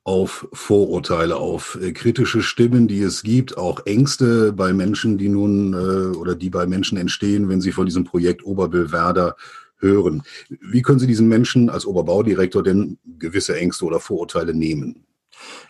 auf 0.02 0.48
Vorurteile, 0.52 1.36
auf 1.36 1.78
äh, 1.80 1.92
kritische 1.92 2.42
Stimmen, 2.42 2.88
die 2.88 3.02
es 3.02 3.22
gibt, 3.22 3.56
auch 3.58 3.86
Ängste 3.86 4.52
bei 4.52 4.72
Menschen, 4.72 5.18
die 5.18 5.28
nun 5.28 5.74
äh, 5.74 6.16
oder 6.16 6.34
die 6.34 6.50
bei 6.50 6.66
Menschen 6.66 6.96
entstehen, 6.96 7.48
wenn 7.48 7.60
sie 7.60 7.72
von 7.72 7.86
diesem 7.86 8.04
Projekt 8.04 8.44
Oberbillwerder 8.44 9.36
hören. 9.78 10.22
Wie 10.48 10.82
können 10.82 10.98
Sie 10.98 11.06
diesen 11.06 11.28
Menschen 11.28 11.70
als 11.70 11.86
Oberbaudirektor 11.86 12.62
denn 12.62 12.98
gewisse 13.18 13.56
Ängste 13.56 13.84
oder 13.84 14.00
Vorurteile 14.00 14.54
nehmen? 14.54 15.04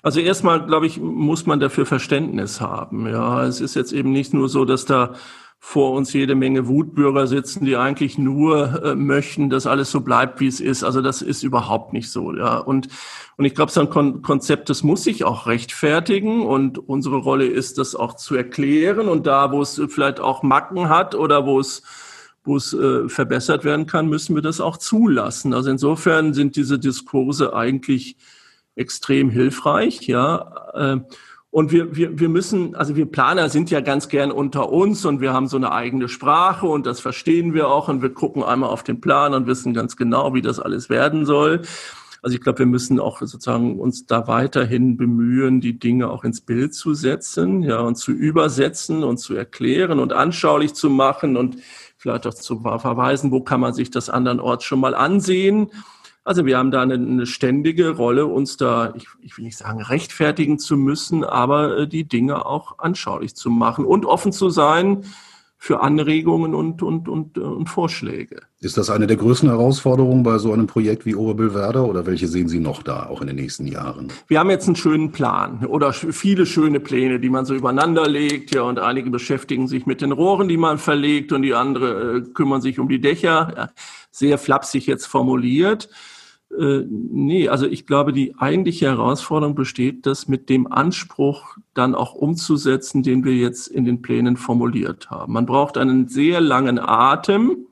Also 0.03 0.21
erstmal, 0.21 0.67
glaube 0.67 0.87
ich, 0.87 0.99
muss 1.01 1.47
man 1.47 1.61
dafür 1.61 1.87
Verständnis 1.87 2.61
haben. 2.61 3.07
Ja, 3.07 3.45
es 3.45 3.61
ist 3.61 3.75
jetzt 3.75 3.93
eben 3.93 4.13
nicht 4.13 4.33
nur 4.35 4.49
so, 4.49 4.65
dass 4.65 4.85
da 4.85 5.15
vor 5.63 5.93
uns 5.93 6.15
jede 6.15 6.35
Menge 6.35 6.67
Wutbürger 6.69 7.27
sitzen, 7.27 7.67
die 7.67 7.77
eigentlich 7.77 8.17
nur 8.17 8.83
äh, 8.83 8.95
möchten, 8.95 9.51
dass 9.51 9.67
alles 9.67 9.91
so 9.91 10.01
bleibt, 10.01 10.41
wie 10.41 10.47
es 10.47 10.59
ist. 10.59 10.83
Also 10.83 11.03
das 11.03 11.21
ist 11.21 11.43
überhaupt 11.43 11.93
nicht 11.93 12.11
so. 12.11 12.35
Ja. 12.35 12.57
Und, 12.57 12.89
und 13.37 13.45
ich 13.45 13.55
glaube, 13.55 13.71
so 13.71 13.83
ein 13.83 13.91
Kon 13.91 14.23
Konzept, 14.23 14.71
das 14.71 14.83
muss 14.83 15.05
sich 15.05 15.25
auch 15.25 15.47
rechtfertigen. 15.47 16.47
Und 16.47 16.79
unsere 16.79 17.19
Rolle 17.19 17.47
ist, 17.47 17.77
das 17.77 17.95
auch 17.95 18.15
zu 18.15 18.35
erklären. 18.37 19.07
Und 19.07 19.27
da, 19.27 19.53
wo 19.53 19.61
es 19.61 19.81
vielleicht 19.89 20.19
auch 20.19 20.43
Macken 20.43 20.89
hat 20.89 21.15
oder 21.15 21.45
wo 21.47 21.61
es 21.61 21.83
wo 22.43 22.57
es 22.57 22.73
äh, 22.73 23.07
verbessert 23.11 23.65
werden 23.65 23.85
kann, 23.85 24.09
müssen 24.09 24.35
wir 24.35 24.43
das 24.43 24.63
auch 24.63 24.79
zulassen. 24.79 25.53
Also 25.53 25.71
insofern 25.71 26.33
sind 26.33 26.57
diese 26.57 26.79
Diskurse 26.79 27.55
eigentlich 27.55 28.17
extrem 28.81 29.31
hilfreich. 29.31 30.07
Ja. 30.09 30.71
Äh, 30.75 31.01
und 31.53 31.73
wir, 31.73 31.97
wir, 31.97 32.19
wir 32.19 32.29
müssen, 32.29 32.77
also 32.77 32.95
wir 32.95 33.07
Planer 33.07 33.49
sind 33.49 33.71
ja 33.71 33.81
ganz 33.81 34.09
gern 34.09 34.31
unter 34.31 34.71
uns 34.71 35.05
und 35.05 35.21
wir 35.21 35.33
haben 35.33 35.49
so 35.49 35.57
eine 35.57 35.73
eigene 35.73 36.09
Sprache 36.09 36.67
und 36.67 36.87
das 36.87 37.01
verstehen 37.01 37.55
wir 37.55 37.69
auch 37.69 37.89
und 37.89 38.03
wir 38.03 38.15
gucken 38.15 38.45
einmal 38.45 38.71
auf 38.71 38.85
den 38.85 39.01
Plan 39.01 39.35
und 39.35 39.49
wissen 39.49 39.75
ganz 39.75 39.97
genau, 39.97 40.33
wie 40.33 40.43
das 40.43 40.61
alles 40.61 40.89
werden 40.89 41.27
soll. 41.27 41.63
Also 42.23 42.37
ich 42.37 42.43
glaube, 42.43 42.61
wir 42.61 42.67
müssen 42.67 43.01
auch 43.01 43.19
sozusagen 43.19 43.81
uns 43.81 44.07
da 44.07 44.29
weiterhin 44.29 44.97
bemühen, 44.97 45.61
die 45.61 45.79
Dinge 45.79 46.11
auch 46.11 46.23
ins 46.23 46.41
Bild 46.41 46.75
zu 46.75 46.95
setzen, 46.95 47.63
ja, 47.63 47.81
und 47.81 47.97
zu 47.97 48.13
übersetzen 48.13 49.03
und 49.03 49.17
zu 49.17 49.35
erklären 49.35 49.99
und 49.99 50.13
anschaulich 50.13 50.75
zu 50.75 50.91
machen 50.91 51.37
und 51.37 51.57
vielleicht 51.97 52.27
auch 52.27 52.35
zu 52.35 52.61
verweisen, 52.61 53.33
wo 53.33 53.41
kann 53.41 53.61
man 53.61 53.73
sich 53.73 53.91
das 53.91 54.09
andernorts 54.09 54.65
schon 54.65 54.81
mal 54.81 54.95
ansehen. 54.95 55.71
Also 56.31 56.47
wir 56.47 56.59
haben 56.59 56.71
da 56.71 56.81
eine, 56.81 56.95
eine 56.95 57.27
ständige 57.27 57.97
Rolle, 57.97 58.25
uns 58.25 58.57
da, 58.57 58.95
ich, 58.95 59.09
ich, 59.21 59.37
will 59.37 59.45
nicht 59.45 59.57
sagen, 59.57 59.83
rechtfertigen 59.83 60.61
zu 60.61 60.77
müssen, 60.77 61.25
aber 61.25 61.77
äh, 61.77 61.89
die 61.89 62.05
Dinge 62.05 62.47
auch 62.47 62.79
anschaulich 62.79 63.35
zu 63.35 63.51
machen 63.51 63.85
und 63.85 64.07
offen 64.07 64.31
zu 64.31 64.49
sein 64.49 65.03
für 65.59 65.81
Anregungen 65.81 66.55
und, 66.55 66.85
und, 66.85 67.09
und, 67.09 67.37
äh, 67.37 67.41
und 67.41 67.69
Vorschläge. 67.69 68.43
Ist 68.61 68.77
das 68.77 68.91
eine 68.91 69.09
der 69.09 69.17
größten 69.17 69.49
Herausforderungen 69.49 70.23
bei 70.23 70.39
so 70.39 70.53
einem 70.53 70.69
Projekt 70.69 71.05
wie 71.05 71.17
Oberbillwerder 71.17 71.85
oder 71.85 72.07
welche 72.07 72.29
sehen 72.29 72.47
Sie 72.47 72.61
noch 72.61 72.85
da, 72.85 73.07
auch 73.07 73.23
in 73.23 73.27
den 73.27 73.35
nächsten 73.35 73.67
Jahren? 73.67 74.13
Wir 74.29 74.39
haben 74.39 74.51
jetzt 74.51 74.69
einen 74.69 74.77
schönen 74.77 75.11
Plan 75.11 75.67
oder 75.67 75.93
viele 75.93 76.47
schöne 76.47 76.79
Pläne, 76.79 77.19
die 77.19 77.29
man 77.29 77.45
so 77.45 77.57
übereinander 77.57 78.07
legt, 78.07 78.55
ja, 78.55 78.63
und 78.63 78.79
einige 78.79 79.11
beschäftigen 79.11 79.67
sich 79.67 79.85
mit 79.85 80.01
den 80.01 80.13
Rohren, 80.13 80.47
die 80.47 80.59
man 80.59 80.79
verlegt 80.79 81.33
und 81.33 81.43
die 81.43 81.55
andere 81.55 82.19
äh, 82.19 82.21
kümmern 82.21 82.61
sich 82.61 82.79
um 82.79 82.89
die 82.89 83.01
Dächer. 83.01 83.53
Ja, 83.57 83.71
sehr 84.13 84.39
flapsig 84.39 84.87
jetzt 84.87 85.07
formuliert. 85.07 85.89
Äh, 86.59 86.85
nee, 86.89 87.49
also 87.49 87.67
ich 87.67 87.87
glaube, 87.87 88.13
die 88.13 88.35
eigentliche 88.37 88.87
Herausforderung 88.87 89.55
besteht, 89.55 90.07
das 90.07 90.27
mit 90.27 90.49
dem 90.49 90.71
Anspruch 90.71 91.57
dann 91.75 91.95
auch 91.95 92.15
umzusetzen, 92.15 93.03
den 93.03 93.25
wir 93.25 93.35
jetzt 93.35 93.69
in 93.69 93.85
den 93.85 94.03
Plänen 94.03 94.37
formuliert 94.37 95.11
haben. 95.11 95.33
Man 95.33 95.47
braucht 95.47 95.79
einen 95.79 96.09
sehr 96.09 96.41
langen 96.41 96.79
Atem. 96.79 97.67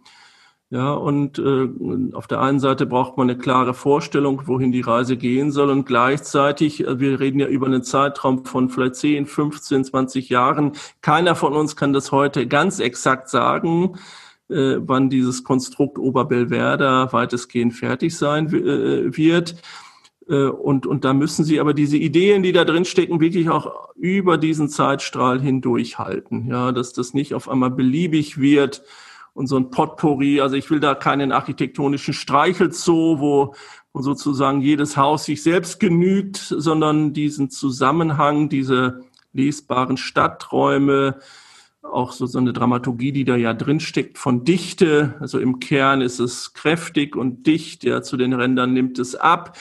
Ja, 0.71 0.93
und 0.93 1.39
äh, 1.39 1.67
auf 2.13 2.27
der 2.27 2.43
einen 2.43 2.61
Seite 2.61 2.85
braucht 2.85 3.17
man 3.17 3.31
eine 3.31 3.39
klare 3.39 3.73
Vorstellung, 3.73 4.43
wohin 4.45 4.71
die 4.71 4.83
Reise 4.83 5.17
gehen 5.17 5.51
soll. 5.51 5.71
Und 5.71 5.87
gleichzeitig, 5.87 6.87
äh, 6.87 7.01
wir 7.01 7.21
reden 7.21 7.41
ja 7.41 7.47
über 7.47 7.67
einen 7.67 7.83
Zeitraum 7.83 8.45
von 8.45 8.69
vielleicht 8.69 8.97
10, 8.97 9.25
15, 9.27 9.85
20 9.85 10.29
Jahren. 10.29 10.73
Keiner 11.01 11.35
von 11.35 11.55
uns 11.55 11.75
kann 11.75 11.95
das 11.95 12.13
heute 12.13 12.47
ganz 12.47 12.81
exakt 12.81 13.31
sagen 13.31 13.97
äh, 14.49 14.77
wann 14.79 15.11
dieses 15.11 15.45
Konstrukt 15.45 15.99
Oberbellwerder 15.99 17.13
weitestgehend 17.13 17.75
fertig 17.75 18.17
sein 18.17 18.49
äh, 18.49 19.17
wird. 19.17 19.57
Äh, 20.29 20.47
und, 20.47 20.87
und 20.87 21.05
da 21.05 21.13
müssen 21.13 21.45
Sie 21.45 21.61
aber 21.61 21.75
diese 21.75 21.97
Ideen, 21.97 22.43
die 22.43 22.53
da 22.53 22.65
drin 22.65 22.85
stecken, 22.85 23.21
wirklich 23.21 23.51
auch 23.51 23.95
über 23.95 24.39
diesen 24.39 24.69
Zeitstrahl 24.69 25.41
hindurch 25.41 25.99
halten. 25.99 26.47
Ja, 26.49 26.73
dass 26.73 26.93
das 26.93 27.15
nicht 27.15 27.35
auf 27.35 27.49
einmal 27.49 27.71
beliebig 27.71 28.39
wird 28.39 28.83
und 29.35 29.47
so 29.47 29.57
ein 29.57 29.71
Potpourri. 29.71 30.41
Also 30.41 30.57
ich 30.57 30.71
will 30.71 30.81
da 30.81 30.95
keinen 30.95 31.33
architektonischen 31.33 32.15
Streichelzoo, 32.15 33.21
wo 33.21 33.55
sozusagen 33.95 34.61
jedes 34.61 34.97
Haus 34.97 35.25
sich 35.25 35.43
selbst 35.43 35.81
genügt, 35.81 36.37
sondern 36.37 37.13
diesen 37.13 37.51
Zusammenhang, 37.51 38.49
diese 38.49 39.01
lesbaren 39.33 39.97
Stadträume, 39.97 41.19
auch 41.93 42.13
so, 42.13 42.27
so 42.27 42.39
eine 42.39 42.53
Dramaturgie, 42.53 43.13
die 43.13 43.25
da 43.25 43.37
ja 43.37 43.55
drinsteckt 43.55 44.19
von 44.19 44.45
Dichte. 44.45 45.15
Also 45.21 45.39
im 45.39 45.61
Kern 45.61 46.01
ist 46.01 46.19
es 46.19 46.53
kräftig 46.53 47.17
und 47.17 47.47
dicht, 47.47 47.85
ja, 47.85 48.03
zu 48.03 48.17
den 48.17 48.33
Rändern 48.33 48.73
nimmt 48.73 48.99
es 48.99 49.15
ab. 49.15 49.57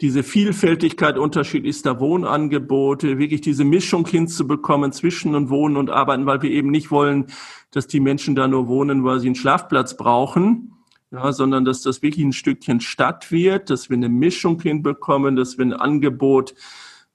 Diese 0.00 0.22
Vielfältigkeit 0.22 1.18
unterschiedlichster 1.18 2.00
Wohnangebote, 2.00 3.18
wirklich 3.18 3.40
diese 3.40 3.64
Mischung 3.64 4.06
hinzubekommen 4.06 4.92
zwischen 4.92 5.34
und 5.34 5.50
Wohnen 5.50 5.76
und 5.76 5.90
Arbeiten, 5.90 6.26
weil 6.26 6.42
wir 6.42 6.50
eben 6.50 6.70
nicht 6.70 6.90
wollen, 6.90 7.26
dass 7.70 7.86
die 7.86 8.00
Menschen 8.00 8.34
da 8.34 8.48
nur 8.48 8.66
wohnen, 8.68 9.04
weil 9.04 9.20
sie 9.20 9.28
einen 9.28 9.34
Schlafplatz 9.36 9.96
brauchen, 9.96 10.72
ja, 11.10 11.32
sondern 11.32 11.64
dass 11.64 11.82
das 11.82 12.02
wirklich 12.02 12.24
ein 12.24 12.32
Stückchen 12.32 12.80
Stadt 12.80 13.30
wird, 13.30 13.70
dass 13.70 13.88
wir 13.88 13.96
eine 13.96 14.08
Mischung 14.08 14.60
hinbekommen, 14.60 15.36
dass 15.36 15.58
wir 15.58 15.64
ein 15.64 15.72
Angebot 15.72 16.54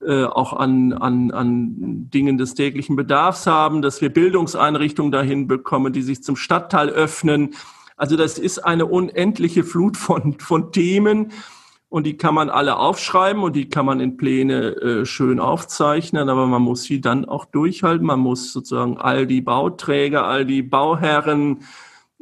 äh, 0.01 0.23
auch 0.23 0.53
an, 0.53 0.93
an, 0.93 1.31
an 1.31 2.09
Dingen 2.09 2.37
des 2.37 2.55
täglichen 2.55 2.95
Bedarfs 2.95 3.47
haben, 3.47 3.81
dass 3.81 4.01
wir 4.01 4.09
Bildungseinrichtungen 4.09 5.11
dahin 5.11 5.47
bekommen, 5.47 5.91
die 5.91 6.01
sich 6.01 6.23
zum 6.23 6.35
Stadtteil 6.35 6.89
öffnen. 6.89 7.53
Also 7.97 8.15
das 8.15 8.39
ist 8.39 8.59
eine 8.59 8.85
unendliche 8.85 9.63
Flut 9.63 9.97
von, 9.97 10.39
von 10.39 10.71
Themen 10.71 11.33
und 11.89 12.05
die 12.05 12.17
kann 12.17 12.35
man 12.35 12.49
alle 12.49 12.77
aufschreiben 12.77 13.41
und 13.41 13.55
die 13.55 13.67
kann 13.67 13.85
man 13.85 13.99
in 13.99 14.15
Pläne 14.15 14.75
äh, 14.75 15.05
schön 15.05 15.39
aufzeichnen, 15.39 16.29
aber 16.29 16.45
man 16.45 16.61
muss 16.61 16.83
sie 16.83 17.01
dann 17.01 17.25
auch 17.25 17.45
durchhalten. 17.45 18.05
Man 18.05 18.19
muss 18.19 18.53
sozusagen 18.53 18.97
all 18.97 19.25
die 19.25 19.41
Bauträger, 19.41 20.25
all 20.25 20.45
die 20.45 20.61
Bauherren, 20.61 21.59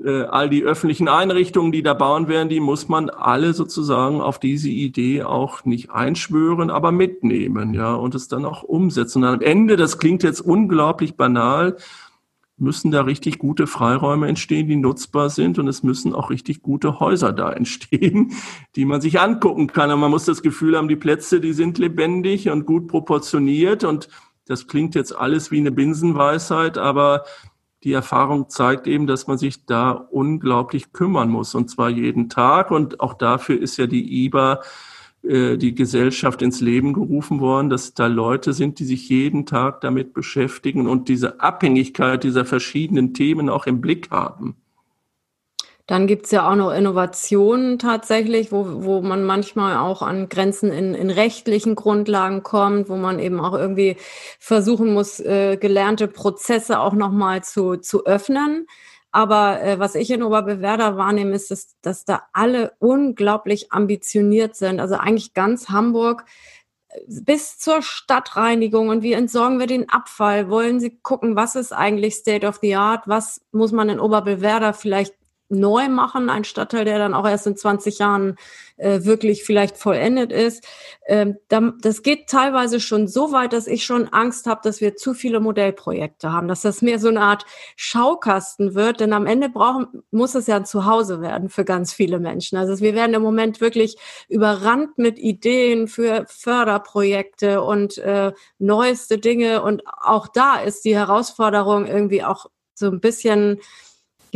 äh, 0.03 0.23
all 0.23 0.49
die 0.49 0.63
öffentlichen 0.63 1.07
Einrichtungen, 1.07 1.71
die 1.71 1.81
da 1.81 1.93
bauen 1.93 2.27
werden, 2.27 2.49
die 2.49 2.59
muss 2.59 2.87
man 2.87 3.09
alle 3.09 3.53
sozusagen 3.53 4.21
auf 4.21 4.39
diese 4.39 4.69
Idee 4.69 5.23
auch 5.23 5.65
nicht 5.65 5.89
einschwören, 5.89 6.69
aber 6.69 6.91
mitnehmen, 6.91 7.73
ja, 7.73 7.95
und 7.95 8.13
es 8.13 8.27
dann 8.27 8.45
auch 8.45 8.63
umsetzen. 8.63 9.23
Und 9.23 9.29
am 9.29 9.41
Ende, 9.41 9.75
das 9.75 9.97
klingt 9.97 10.23
jetzt 10.23 10.41
unglaublich 10.41 11.15
banal, 11.15 11.77
müssen 12.59 12.91
da 12.91 13.01
richtig 13.01 13.37
gute 13.37 13.67
Freiräume 13.67 14.27
entstehen, 14.27 14.67
die 14.67 14.75
nutzbar 14.75 15.29
sind 15.29 15.59
und 15.59 15.67
es 15.67 15.83
müssen 15.83 16.13
auch 16.13 16.29
richtig 16.31 16.61
gute 16.61 16.99
Häuser 16.99 17.31
da 17.33 17.51
entstehen, 17.53 18.33
die 18.75 18.85
man 18.85 19.01
sich 19.01 19.19
angucken 19.19 19.67
kann. 19.67 19.91
Und 19.91 19.99
man 19.99 20.11
muss 20.11 20.25
das 20.25 20.41
Gefühl 20.41 20.77
haben, 20.77 20.87
die 20.87 20.95
Plätze, 20.95 21.39
die 21.39 21.53
sind 21.53 21.77
lebendig 21.77 22.49
und 22.49 22.65
gut 22.65 22.87
proportioniert 22.87 23.83
und 23.83 24.09
das 24.45 24.67
klingt 24.67 24.95
jetzt 24.95 25.15
alles 25.15 25.51
wie 25.51 25.59
eine 25.59 25.71
Binsenweisheit, 25.71 26.77
aber 26.77 27.25
die 27.83 27.93
Erfahrung 27.93 28.49
zeigt 28.49 28.87
eben, 28.87 29.07
dass 29.07 29.27
man 29.27 29.37
sich 29.37 29.65
da 29.65 29.91
unglaublich 29.91 30.93
kümmern 30.93 31.29
muss 31.29 31.53
und 31.55 31.69
zwar 31.69 31.89
jeden 31.89 32.29
Tag. 32.29 32.71
Und 32.71 32.99
auch 32.99 33.13
dafür 33.13 33.59
ist 33.61 33.77
ja 33.77 33.87
die 33.87 34.25
IBA, 34.25 34.61
äh, 35.23 35.57
die 35.57 35.75
Gesellschaft 35.75 36.41
ins 36.41 36.61
Leben 36.61 36.93
gerufen 36.93 37.39
worden, 37.39 37.69
dass 37.69 37.93
da 37.93 38.07
Leute 38.07 38.53
sind, 38.53 38.79
die 38.79 38.85
sich 38.85 39.09
jeden 39.09 39.45
Tag 39.45 39.81
damit 39.81 40.13
beschäftigen 40.13 40.87
und 40.87 41.07
diese 41.07 41.39
Abhängigkeit 41.39 42.23
dieser 42.23 42.45
verschiedenen 42.45 43.13
Themen 43.13 43.49
auch 43.49 43.67
im 43.67 43.81
Blick 43.81 44.09
haben. 44.11 44.55
Dann 45.87 46.05
gibt's 46.05 46.31
ja 46.31 46.51
auch 46.51 46.55
noch 46.55 46.73
Innovationen 46.73 47.79
tatsächlich, 47.79 48.51
wo, 48.51 48.83
wo 48.83 49.01
man 49.01 49.23
manchmal 49.23 49.77
auch 49.77 50.01
an 50.01 50.27
Grenzen 50.27 50.69
in, 50.69 50.93
in 50.93 51.09
rechtlichen 51.09 51.75
Grundlagen 51.75 52.43
kommt, 52.43 52.89
wo 52.89 52.97
man 52.97 53.19
eben 53.19 53.39
auch 53.39 53.53
irgendwie 53.53 53.95
versuchen 54.37 54.93
muss, 54.93 55.21
äh, 55.21 55.55
gelernte 55.55 56.09
Prozesse 56.09 56.81
auch 56.81 56.93
nochmal 56.93 57.41
zu, 57.41 57.77
zu 57.77 58.05
öffnen. 58.05 58.67
Aber 59.13 59.61
äh, 59.63 59.79
was 59.79 59.95
ich 59.95 60.11
in 60.11 60.23
Oberbewerder 60.23 60.97
wahrnehme, 60.97 61.33
ist, 61.33 61.51
dass, 61.51 61.77
dass 61.81 62.03
da 62.03 62.23
alle 62.33 62.73
unglaublich 62.79 63.71
ambitioniert 63.71 64.57
sind. 64.57 64.81
Also 64.81 64.95
eigentlich 64.95 65.33
ganz 65.33 65.69
Hamburg 65.69 66.25
äh, 66.89 66.99
bis 67.07 67.59
zur 67.59 67.81
Stadtreinigung 67.81 68.89
und 68.89 69.03
wie 69.03 69.13
entsorgen 69.13 69.59
wir 69.59 69.67
den 69.67 69.89
Abfall? 69.89 70.49
Wollen 70.49 70.81
Sie 70.81 70.99
gucken, 71.01 71.37
was 71.37 71.55
ist 71.55 71.71
eigentlich 71.71 72.15
State 72.15 72.45
of 72.45 72.59
the 72.61 72.75
Art? 72.75 73.07
Was 73.07 73.39
muss 73.53 73.71
man 73.71 73.87
in 73.87 74.01
Oberbewerder 74.01 74.73
vielleicht 74.73 75.13
neu 75.49 75.89
machen, 75.89 76.29
ein 76.29 76.43
Stadtteil, 76.43 76.85
der 76.85 76.99
dann 76.99 77.13
auch 77.13 77.27
erst 77.27 77.47
in 77.47 77.55
20 77.55 77.99
Jahren 77.99 78.35
äh, 78.77 79.03
wirklich 79.03 79.43
vielleicht 79.43 79.77
vollendet 79.77 80.31
ist. 80.31 80.63
Ähm, 81.07 81.37
das 81.47 82.03
geht 82.03 82.27
teilweise 82.27 82.79
schon 82.79 83.07
so 83.07 83.31
weit, 83.31 83.53
dass 83.53 83.67
ich 83.67 83.85
schon 83.85 84.09
Angst 84.09 84.45
habe, 84.45 84.61
dass 84.63 84.81
wir 84.81 84.95
zu 84.95 85.13
viele 85.13 85.39
Modellprojekte 85.39 86.31
haben, 86.31 86.47
dass 86.47 86.61
das 86.61 86.81
mehr 86.81 86.99
so 86.99 87.07
eine 87.07 87.21
Art 87.21 87.45
Schaukasten 87.75 88.75
wird, 88.75 88.99
denn 88.99 89.13
am 89.13 89.25
Ende 89.25 89.49
brauchen, 89.49 90.03
muss 90.11 90.35
es 90.35 90.47
ja 90.47 90.57
ein 90.57 90.65
Zuhause 90.65 91.21
werden 91.21 91.49
für 91.49 91.65
ganz 91.65 91.93
viele 91.93 92.19
Menschen. 92.19 92.57
Also 92.57 92.81
wir 92.81 92.93
werden 92.93 93.13
im 93.13 93.21
Moment 93.21 93.61
wirklich 93.61 93.97
überrannt 94.27 94.97
mit 94.97 95.17
Ideen 95.17 95.87
für 95.87 96.25
Förderprojekte 96.27 97.61
und 97.63 97.97
äh, 97.97 98.31
neueste 98.59 99.17
Dinge 99.17 99.63
und 99.63 99.83
auch 99.85 100.27
da 100.27 100.57
ist 100.59 100.85
die 100.85 100.95
Herausforderung 100.95 101.87
irgendwie 101.87 102.23
auch 102.23 102.47
so 102.73 102.87
ein 102.87 102.99
bisschen 102.99 103.59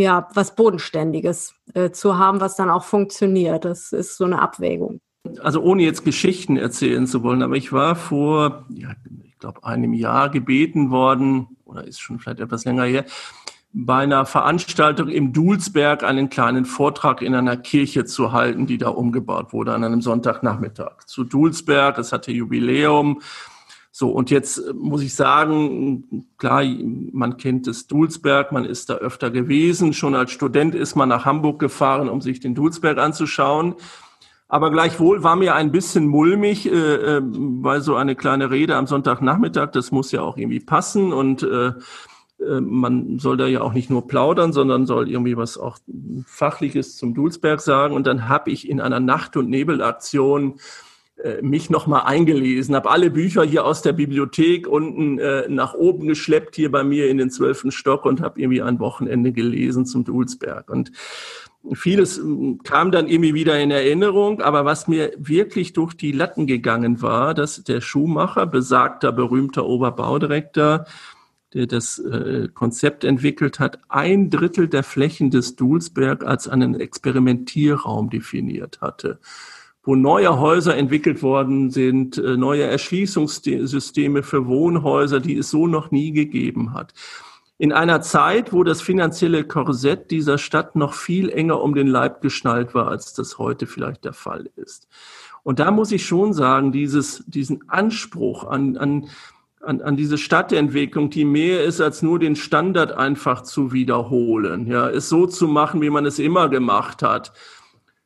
ja, 0.02 0.28
was 0.34 0.56
Bodenständiges 0.56 1.54
äh, 1.74 1.92
zu 1.92 2.18
haben, 2.18 2.42
was 2.42 2.56
dann 2.56 2.70
auch 2.70 2.84
funktioniert. 2.84 3.66
Das 3.66 3.94
ist 3.94 4.18
so 4.18 4.26
eine 4.26 4.42
Abwägung. 4.42 5.00
Also 5.42 5.62
ohne 5.62 5.84
jetzt 5.84 6.04
Geschichten 6.04 6.58
erzählen 6.58 7.08
zu 7.08 7.24
wollen, 7.24 7.44
aber 7.44 7.56
ich 7.56 7.72
war 7.72 7.96
vor, 7.96 8.66
ja, 8.70 8.90
ich 9.24 9.38
glaube, 9.38 9.64
einem 9.64 9.94
Jahr 9.94 10.30
gebeten 10.30 10.90
worden, 10.90 11.58
oder 11.64 11.86
ist 11.86 12.00
schon 12.00 12.20
vielleicht 12.20 12.40
etwas 12.40 12.66
länger 12.66 12.84
her, 12.84 13.06
bei 13.74 14.04
einer 14.04 14.26
Veranstaltung 14.26 15.08
im 15.08 15.32
Dulsberg 15.32 16.04
einen 16.04 16.30
kleinen 16.30 16.66
Vortrag 16.66 17.22
in 17.22 17.34
einer 17.34 17.56
Kirche 17.56 18.04
zu 18.04 18.34
halten, 18.34 18.68
die 18.68 18.78
da 18.78 18.90
umgebaut 18.90 19.54
wurde 19.54 19.74
an 19.74 19.84
einem 19.84 20.02
Sonntagnachmittag. 20.02 21.06
Zu 21.06 21.24
Dulsberg, 21.24 21.98
es 21.98 22.12
hatte 22.12 22.32
Jubiläum, 22.32 23.22
so, 24.02 24.10
und 24.10 24.32
jetzt 24.32 24.58
äh, 24.58 24.74
muss 24.74 25.04
ich 25.04 25.14
sagen, 25.14 26.26
klar, 26.40 26.64
man 27.12 27.38
kennt 27.38 27.68
das 27.68 27.86
Dulsberg, 27.86 28.52
man 28.52 28.66
ist 28.66 28.90
da 28.90 28.96
öfter 28.96 29.30
gewesen. 29.30 29.94
Schon 29.94 30.16
als 30.16 30.32
Student 30.32 30.74
ist 30.74 30.96
man 30.96 31.08
nach 31.08 31.26
Hamburg 31.26 31.60
gefahren, 31.60 32.10
um 32.10 32.20
sich 32.20 32.40
den 32.40 32.56
Dulsberg 32.56 32.98
anzuschauen. 32.98 33.76
Aber 34.48 34.72
gleichwohl 34.72 35.22
war 35.22 35.36
mir 35.36 35.54
ein 35.54 35.72
bisschen 35.72 36.08
mulmig, 36.08 36.66
äh, 36.66 36.72
äh, 36.72 37.22
weil 37.24 37.82
so 37.82 37.94
eine 37.94 38.16
kleine 38.16 38.50
Rede 38.50 38.76
am 38.76 38.88
Sonntagnachmittag, 38.88 39.70
das 39.74 39.92
muss 39.92 40.12
ja 40.12 40.24
auch 40.24 40.36
irgendwie 40.36 40.62
passen 40.62 41.14
und 41.14 41.44
äh, 41.44 41.68
äh 42.40 42.60
man 42.60 43.20
soll 43.20 43.38
da 43.38 43.46
ja 43.46 43.62
auch 43.62 43.74
nicht 43.74 43.92
nur 43.92 44.08
plaudern, 44.08 44.52
sondern 44.52 44.88
soll 44.88 45.12
irgendwie 45.12 45.38
was 45.38 45.60
auch 45.60 45.78
Fachliches 46.26 46.98
zum 46.98 47.14
Dulsberg 47.14 47.62
sagen. 47.62 47.94
Und 47.94 48.08
dann 48.08 48.28
habe 48.28 48.50
ich 48.50 48.68
in 48.68 48.82
einer 48.82 49.00
Nacht- 49.00 49.38
und 49.38 49.48
Nebelaktion 49.48 50.56
mich 51.42 51.70
nochmal 51.70 52.04
eingelesen, 52.06 52.76
habe 52.76 52.90
alle 52.90 53.12
Bücher 53.12 53.44
hier 53.44 53.66
aus 53.66 53.82
der 53.82 53.94
Bibliothek 53.94 54.68
unten 54.68 55.20
äh, 55.20 55.48
nach 55.50 55.74
oben 55.74 56.08
geschleppt, 56.08 56.56
hier 56.56 56.72
bei 56.72 56.84
mir 56.84 57.10
in 57.10 57.18
den 57.18 57.30
zwölften 57.30 57.72
Stock 57.72 58.06
und 58.06 58.22
habe 58.22 58.40
irgendwie 58.40 58.62
ein 58.62 58.80
Wochenende 58.80 59.32
gelesen 59.32 59.86
zum 59.86 60.04
Dulsberg. 60.04 60.70
Und 60.70 60.92
vieles 61.74 62.18
äh, 62.18 62.58
kam 62.64 62.92
dann 62.92 63.08
irgendwie 63.08 63.34
wieder 63.34 63.60
in 63.60 63.72
Erinnerung, 63.72 64.42
aber 64.42 64.66
was 64.66 64.88
mir 64.88 65.12
wirklich 65.18 65.74
durch 65.74 65.94
die 65.94 66.12
Latten 66.12 66.48
gegangen 66.48 67.02
war, 67.02 67.34
dass 67.34 67.64
der 67.64 67.82
Schuhmacher, 67.82 68.48
besagter, 68.48 69.12
berühmter 69.12 69.66
Oberbaudirektor, 69.66 70.86
der 71.54 71.68
das 71.68 72.00
äh, 72.00 72.48
Konzept 72.54 73.04
entwickelt 73.04 73.60
hat, 73.60 73.80
ein 73.90 74.30
Drittel 74.30 74.68
der 74.68 74.84
Flächen 74.84 75.30
des 75.30 75.56
Dulsberg 75.56 76.24
als 76.24 76.48
einen 76.48 76.80
Experimentierraum 76.80 78.10
definiert 78.10 78.80
hatte 78.82 79.20
wo 79.84 79.96
neue 79.96 80.40
Häuser 80.40 80.78
entwickelt 80.78 81.24
worden 81.24 81.72
sind, 81.72 82.18
äh, 82.18 82.38
neue 82.38 82.64
Erschließungssysteme 82.64 84.24
für 84.24 84.48
Wohnhäuser, 84.48 85.20
die 85.20 85.38
es 85.38 85.50
so 85.50 85.68
noch 85.68 85.92
nie 85.92 86.12
gegeben 86.12 86.74
hat. 86.74 86.94
In 87.58 87.72
einer 87.72 88.02
Zeit, 88.02 88.54
wo 88.54 88.64
das 88.64 88.82
finanzielle 88.82 89.44
Korsett 89.44 90.10
dieser 90.10 90.38
Stadt 90.38 90.76
noch 90.76 90.94
viel 90.94 91.30
enger 91.30 91.62
um 91.62 91.76
den 91.76 91.88
Leib 91.88 92.22
geschnallt 92.22 92.74
war, 92.74 92.88
als 92.88 93.14
das 93.14 93.38
heute 93.38 93.68
vielleicht 93.68 94.04
der 94.04 94.14
Fall 94.14 94.50
ist. 94.56 94.88
Und 95.44 95.60
da 95.60 95.72
muss 95.72 95.92
ich 95.92 96.06
schon 96.06 96.34
sagen, 96.34 96.72
dieses, 96.72 97.24
diesen 97.28 97.68
Anspruch 97.70 98.46
an, 98.46 98.78
an, 98.78 99.10
an, 99.62 99.82
an 99.82 99.96
diese 99.96 100.18
Stadtentwicklung, 100.18 101.10
die 101.10 101.26
mehr 101.26 101.64
ist, 101.64 101.82
als 101.82 102.02
nur 102.02 102.20
den 102.20 102.36
Standard 102.36 102.94
einfach 102.94 103.42
zu 103.42 103.72
wiederholen, 103.72 104.68
ja, 104.68 104.90
es 104.90 105.10
so 105.10 105.26
zu 105.28 105.48
machen, 105.48 105.82
wie 105.82 105.90
man 105.90 106.06
es 106.06 106.20
immer 106.20 106.50
gemacht 106.50 107.02
hat 107.04 107.34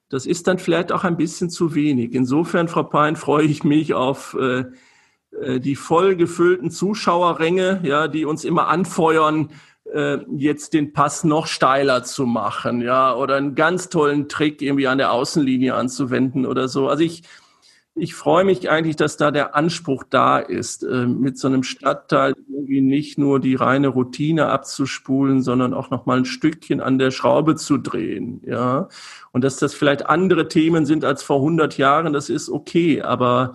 das 0.09 0.25
ist 0.25 0.47
dann 0.47 0.59
vielleicht 0.59 0.91
auch 0.91 1.03
ein 1.03 1.17
bisschen 1.17 1.49
zu 1.49 1.75
wenig. 1.75 2.13
Insofern, 2.13 2.67
Frau 2.67 2.83
Pein, 2.83 3.15
freue 3.15 3.45
ich 3.45 3.63
mich 3.63 3.93
auf 3.93 4.37
äh, 4.39 4.65
äh, 5.41 5.59
die 5.59 5.75
voll 5.75 6.15
gefüllten 6.15 6.71
Zuschauerränge, 6.71 7.81
ja, 7.83 8.07
die 8.07 8.25
uns 8.25 8.45
immer 8.45 8.67
anfeuern, 8.67 9.49
äh, 9.93 10.17
jetzt 10.35 10.73
den 10.73 10.93
Pass 10.93 11.23
noch 11.23 11.47
steiler 11.47 12.03
zu 12.03 12.25
machen, 12.25 12.81
ja, 12.81 13.13
oder 13.13 13.35
einen 13.35 13.55
ganz 13.55 13.89
tollen 13.89 14.29
Trick 14.29 14.61
irgendwie 14.61 14.87
an 14.87 14.97
der 14.97 15.11
Außenlinie 15.11 15.75
anzuwenden 15.75 16.45
oder 16.45 16.67
so. 16.67 16.87
Also 16.87 17.03
ich, 17.03 17.23
ich 17.97 18.13
freue 18.13 18.43
mich 18.43 18.69
eigentlich, 18.69 18.97
dass 18.97 19.15
da 19.15 19.31
der 19.31 19.55
Anspruch 19.55 20.03
da 20.10 20.39
ist, 20.39 20.84
äh, 20.84 21.08
mit 21.08 21.38
so 21.38 21.47
einem 21.47 21.63
Stadtteil 21.63 22.34
irgendwie 22.49 22.81
nicht 22.81 23.17
nur 23.17 23.39
die 23.39 23.55
reine 23.55 23.88
Routine 23.88 24.47
abzuspulen, 24.49 25.41
sondern 25.41 25.73
auch 25.73 25.89
noch 25.89 26.05
mal 26.05 26.17
ein 26.17 26.25
Stückchen 26.25 26.81
an 26.81 26.99
der 26.99 27.12
Schraube 27.12 27.55
zu 27.55 27.77
drehen, 27.77 28.41
ja. 28.45 28.89
Und 29.31 29.43
dass 29.45 29.58
das 29.58 29.73
vielleicht 29.73 30.08
andere 30.08 30.49
Themen 30.49 30.86
sind 30.86 31.05
als 31.05 31.23
vor 31.23 31.38
100 31.38 31.77
Jahren, 31.77 32.12
das 32.12 32.29
ist 32.29 32.49
okay, 32.49 33.01
aber 33.01 33.53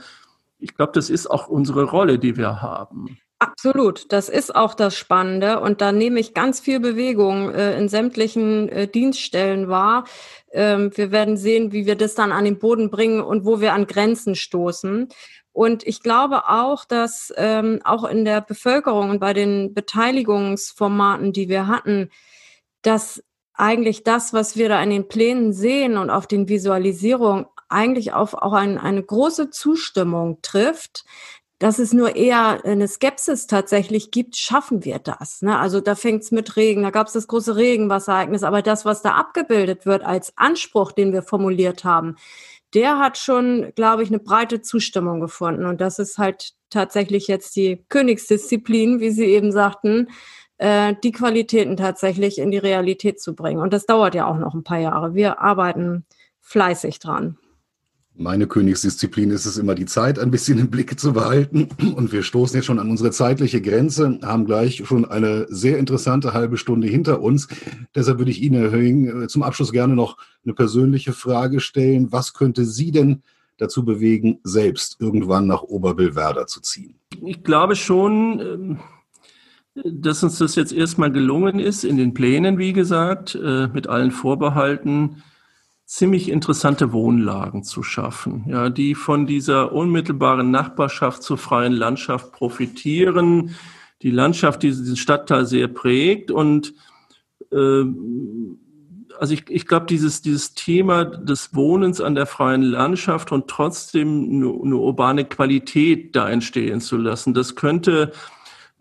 ich 0.59 0.75
glaube, 0.75 0.93
das 0.95 1.11
ist 1.11 1.27
auch 1.27 1.49
unsere 1.49 1.85
Rolle, 1.85 2.19
die 2.19 2.37
wir 2.37 2.63
haben. 2.63 3.19
Absolut, 3.43 4.13
das 4.13 4.29
ist 4.29 4.55
auch 4.55 4.75
das 4.75 4.95
Spannende 4.95 5.61
und 5.61 5.81
da 5.81 5.93
nehme 5.93 6.21
ich 6.21 6.35
ganz 6.35 6.61
viel 6.61 6.79
Bewegung 6.79 7.51
äh, 7.51 7.75
in 7.79 7.89
sämtlichen 7.89 8.69
äh, 8.69 8.87
Dienststellen 8.87 9.71
wahr. 9.71 10.05
Ähm, 10.53 10.91
wir 10.95 11.11
werden 11.11 11.39
sehen, 11.39 11.73
wie 11.73 11.87
wir 11.87 11.97
das 11.97 12.15
dann 12.15 12.33
an 12.33 12.45
den 12.45 12.59
Boden 12.59 12.91
bringen 12.91 13.23
und 13.23 13.47
wo 13.47 13.63
wir 13.63 13.73
an 13.73 13.87
Grenzen 13.87 14.35
stoßen. 14.35 15.09
Und 15.53 15.87
ich 15.87 16.03
glaube 16.03 16.49
auch, 16.51 16.85
dass 16.85 17.33
ähm, 17.39 17.81
auch 17.83 18.05
in 18.05 18.27
der 18.27 18.43
Bevölkerung 18.43 19.09
und 19.09 19.21
bei 19.21 19.33
den 19.33 19.73
Beteiligungsformaten, 19.73 21.33
die 21.33 21.49
wir 21.49 21.67
hatten, 21.67 22.11
dass 22.83 23.25
eigentlich 23.55 24.05
das, 24.05 24.35
was 24.35 24.57
wir 24.57 24.69
da 24.69 24.83
in 24.83 24.91
den 24.91 25.09
Plänen 25.09 25.55
sehen 25.55 25.97
und 25.97 26.11
auf 26.11 26.27
den 26.27 26.49
Visualisierungen, 26.51 27.47
eigentlich 27.71 28.13
auf 28.13 28.35
auch 28.35 28.53
ein, 28.53 28.79
eine 28.79 29.03
große 29.03 29.51
Zustimmung 29.51 30.43
trifft, 30.43 31.05
dass 31.61 31.79
es 31.79 31.93
nur 31.93 32.17
eher 32.17 32.65
eine 32.65 32.89
Skepsis 32.89 33.47
tatsächlich 33.47 34.11
gibt, 34.11 34.35
schaffen 34.35 34.83
wir 34.85 34.99
das. 34.99 35.43
Ne? 35.43 35.59
Also 35.59 35.81
da 35.81 35.95
fängt 35.95 36.23
es 36.23 36.31
mit 36.31 36.57
Regen, 36.57 36.83
da 36.83 36.91
gab 36.91 37.07
es 37.07 37.13
das 37.13 37.29
große 37.29 37.55
Regenwasserereignis, 37.55 38.43
aber 38.45 38.63
das, 38.63 38.87
was 38.87 39.03
da 39.03 39.11
abgebildet 39.11 39.85
wird 39.85 40.03
als 40.03 40.33
Anspruch, 40.37 40.91
den 40.91 41.13
wir 41.13 41.23
formuliert 41.23 41.85
haben, 41.85 42.17
der 42.73 42.99
hat 42.99 43.19
schon, 43.19 43.73
glaube 43.75 44.03
ich, 44.03 44.09
eine 44.09 44.21
breite 44.21 44.63
Zustimmung 44.63 45.21
gefunden. 45.21 45.67
Und 45.67 45.83
das 45.83 45.99
ist 45.99 46.17
halt 46.17 46.55
tatsächlich 46.71 47.29
jetzt 47.29 47.55
die 47.57 47.85
Königsdisziplin, 47.91 49.01
wie 49.01 49.11
Sie 49.11 49.27
eben 49.27 49.53
sagten, 49.53 50.09
äh, 50.57 50.95
die 51.05 51.13
Qualitäten 51.13 51.77
tatsächlich 51.77 52.39
in 52.39 52.51
die 52.51 52.59
Realität 52.59 53.21
zu 53.21 53.35
bringen. 53.35 53.61
Und 53.61 53.75
das 53.75 53.85
dauert 53.85 54.15
ja 54.15 54.27
auch 54.27 54.39
noch 54.39 54.55
ein 54.55 54.65
paar 54.65 54.79
Jahre. 54.79 55.15
Wir 55.15 55.41
arbeiten 55.41 56.07
fleißig 56.41 57.01
dran. 57.01 57.37
Meine 58.21 58.47
Königsdisziplin 58.47 59.31
ist 59.31 59.47
es 59.47 59.57
immer, 59.57 59.75
die 59.75 59.87
Zeit 59.87 60.19
ein 60.19 60.31
bisschen 60.31 60.59
im 60.59 60.69
Blick 60.69 61.01
zu 61.01 61.15
behalten. 61.15 61.71
Und 61.97 62.13
wir 62.13 62.23
stoßen 62.23 62.55
jetzt 62.55 62.67
schon 62.67 62.79
an 62.79 62.91
unsere 62.91 63.11
zeitliche 63.13 63.63
Grenze, 63.63 64.19
haben 64.23 64.45
gleich 64.45 64.83
schon 64.87 65.07
eine 65.07 65.47
sehr 65.49 65.79
interessante 65.79 66.35
halbe 66.35 66.59
Stunde 66.59 66.87
hinter 66.87 67.23
uns. 67.23 67.49
Deshalb 67.95 68.19
würde 68.19 68.31
ich 68.31 68.43
Ihnen, 68.43 68.61
Herr 68.61 68.73
Höing, 68.73 69.23
äh, 69.23 69.29
zum 69.29 69.43
Abschluss 69.43 69.73
gerne 69.73 69.97
noch 69.97 70.19
eine 70.45 70.53
persönliche 70.53 71.15
Frage 71.15 71.61
stellen. 71.61 72.13
Was 72.13 72.35
könnte 72.35 72.67
Sie 72.67 72.91
denn 72.91 73.23
dazu 73.57 73.87
bewegen, 73.87 74.39
selbst 74.45 74.99
irgendwann 75.01 75.47
nach 75.47 75.63
Oberbillwerder 75.63 76.47
zu 76.47 76.61
ziehen? 76.61 76.97
Ich 77.25 77.43
glaube 77.43 77.75
schon, 77.75 78.39
ähm, 78.39 78.79
dass 79.83 80.23
uns 80.23 80.37
das 80.37 80.57
jetzt 80.57 80.75
erstmal 80.75 81.11
gelungen 81.11 81.59
ist, 81.59 81.85
in 81.85 81.97
den 81.97 82.13
Plänen, 82.13 82.59
wie 82.59 82.75
gesagt, 82.75 83.35
äh, 83.35 83.69
mit 83.69 83.87
allen 83.87 84.11
Vorbehalten, 84.11 85.23
ziemlich 85.91 86.29
interessante 86.29 86.93
Wohnlagen 86.93 87.65
zu 87.65 87.83
schaffen, 87.83 88.45
ja, 88.47 88.71
die 88.71 88.95
von 88.95 89.27
dieser 89.27 89.73
unmittelbaren 89.73 90.53
Nachbarschaft 90.53 91.25
zur 91.25 91.37
freien 91.37 91.73
Landschaft 91.73 92.31
profitieren, 92.31 93.57
die 94.01 94.13
Landschaft 94.13 94.63
diesen 94.63 94.97
Stadtteil 94.97 95.47
sehr 95.47 95.67
prägt 95.67 96.31
und 96.31 96.75
äh, 97.51 97.85
also 99.19 99.35
ich, 99.35 99.51
ich 99.51 99.67
glaube, 99.67 99.87
dieses, 99.87 100.23
dieses 100.23 100.55
Thema 100.55 101.05
des 101.05 101.57
Wohnens 101.57 102.01
an 102.01 102.15
der 102.15 102.27
freien 102.27 102.63
Landschaft 102.63 103.33
und 103.33 103.49
trotzdem 103.49 104.31
eine, 104.31 104.47
eine 104.47 104.77
urbane 104.77 105.25
Qualität 105.25 106.15
da 106.15 106.31
entstehen 106.31 106.81
zu 106.81 106.99
lassen, 106.99 107.35
das 107.35 107.57
könnte 107.57 108.13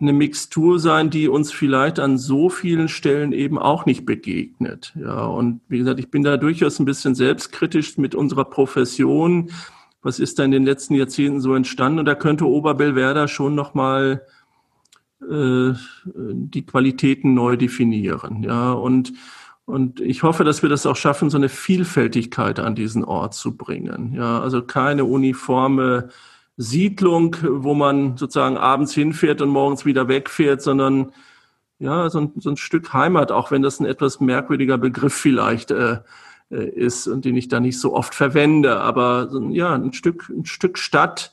eine 0.02 0.14
Mixtur 0.14 0.80
sein, 0.80 1.10
die 1.10 1.28
uns 1.28 1.52
vielleicht 1.52 2.00
an 2.00 2.18
so 2.18 2.50
vielen 2.50 2.88
Stellen 2.88 3.32
eben 3.32 3.58
auch 3.58 3.86
nicht 3.86 4.06
begegnet. 4.06 4.94
Ja, 5.00 5.26
und 5.26 5.62
wie 5.68 5.80
gesagt, 5.80 6.00
ich 6.00 6.10
bin 6.10 6.24
da 6.24 6.38
durchaus 6.38 6.80
ein 6.80 6.86
bisschen 6.86 7.16
selbstkritisch 7.16 7.98
mit 7.98 8.16
unserer 8.16 8.46
Profession. 8.46 9.52
Was 10.02 10.20
ist 10.20 10.40
da 10.40 10.44
in 10.44 10.52
den 10.52 10.66
letzten 10.66 10.96
Jahrzehnten 10.96 11.42
so 11.42 11.54
entstanden? 11.54 12.00
Und 12.00 12.06
da 12.06 12.16
könnte 12.16 12.46
Oberbellwerder 12.46 13.28
schon 13.28 13.56
nochmal 13.56 14.22
äh, 15.22 15.74
die 16.06 16.66
Qualitäten 16.66 17.34
neu 17.34 17.58
definieren. 17.58 18.44
Ja, 18.44 18.72
und 18.72 19.14
und 19.70 20.00
ich 20.02 20.24
hoffe, 20.24 20.44
dass 20.44 20.64
wir 20.64 20.70
das 20.70 20.88
auch 20.88 20.96
schaffen, 20.96 21.30
so 21.30 21.38
eine 21.38 21.48
Vielfältigkeit 21.48 22.60
an 22.60 22.74
diesen 22.74 23.04
Ort 23.04 23.36
zu 23.36 23.56
bringen. 23.56 24.14
Ja, 24.14 24.40
also 24.40 24.64
keine 24.64 25.06
uniforme 25.06 26.10
Siedlung, 26.62 27.38
wo 27.41 27.74
man 27.74 28.17
sozusagen 28.17 28.58
abends 28.58 28.93
hinfährt 28.93 29.41
und 29.41 29.48
morgens 29.48 29.86
wieder 29.86 30.10
wegfährt, 30.10 30.62
sondern 30.62 31.13
ja, 31.80 32.10
so 32.10 32.19
ein, 32.19 32.34
so 32.36 32.50
ein 32.50 32.58
Stück 32.58 32.91
Heimat, 32.91 33.32
auch 33.32 33.50
wenn 33.50 33.62
das 33.62 33.80
ein 33.80 33.86
etwas 33.86 34.19
merkwürdiger 34.19 34.78
Begriff 34.78 35.13
vielleicht 35.13 35.72
äh, 35.72 36.00
äh 36.52 36.69
ist 36.69 37.08
und 37.08 37.24
den 37.24 37.38
ich 37.38 37.48
da 37.48 37.62
nicht 37.62 37.80
so 37.80 37.93
oft 37.93 38.13
verwende, 38.13 38.82
aber 38.82 39.30
ja, 39.52 39.74
ein 39.74 39.93
Stück, 39.93 40.28
ein 40.28 40.45
Stück 40.45 40.78
Stadt 40.78 41.32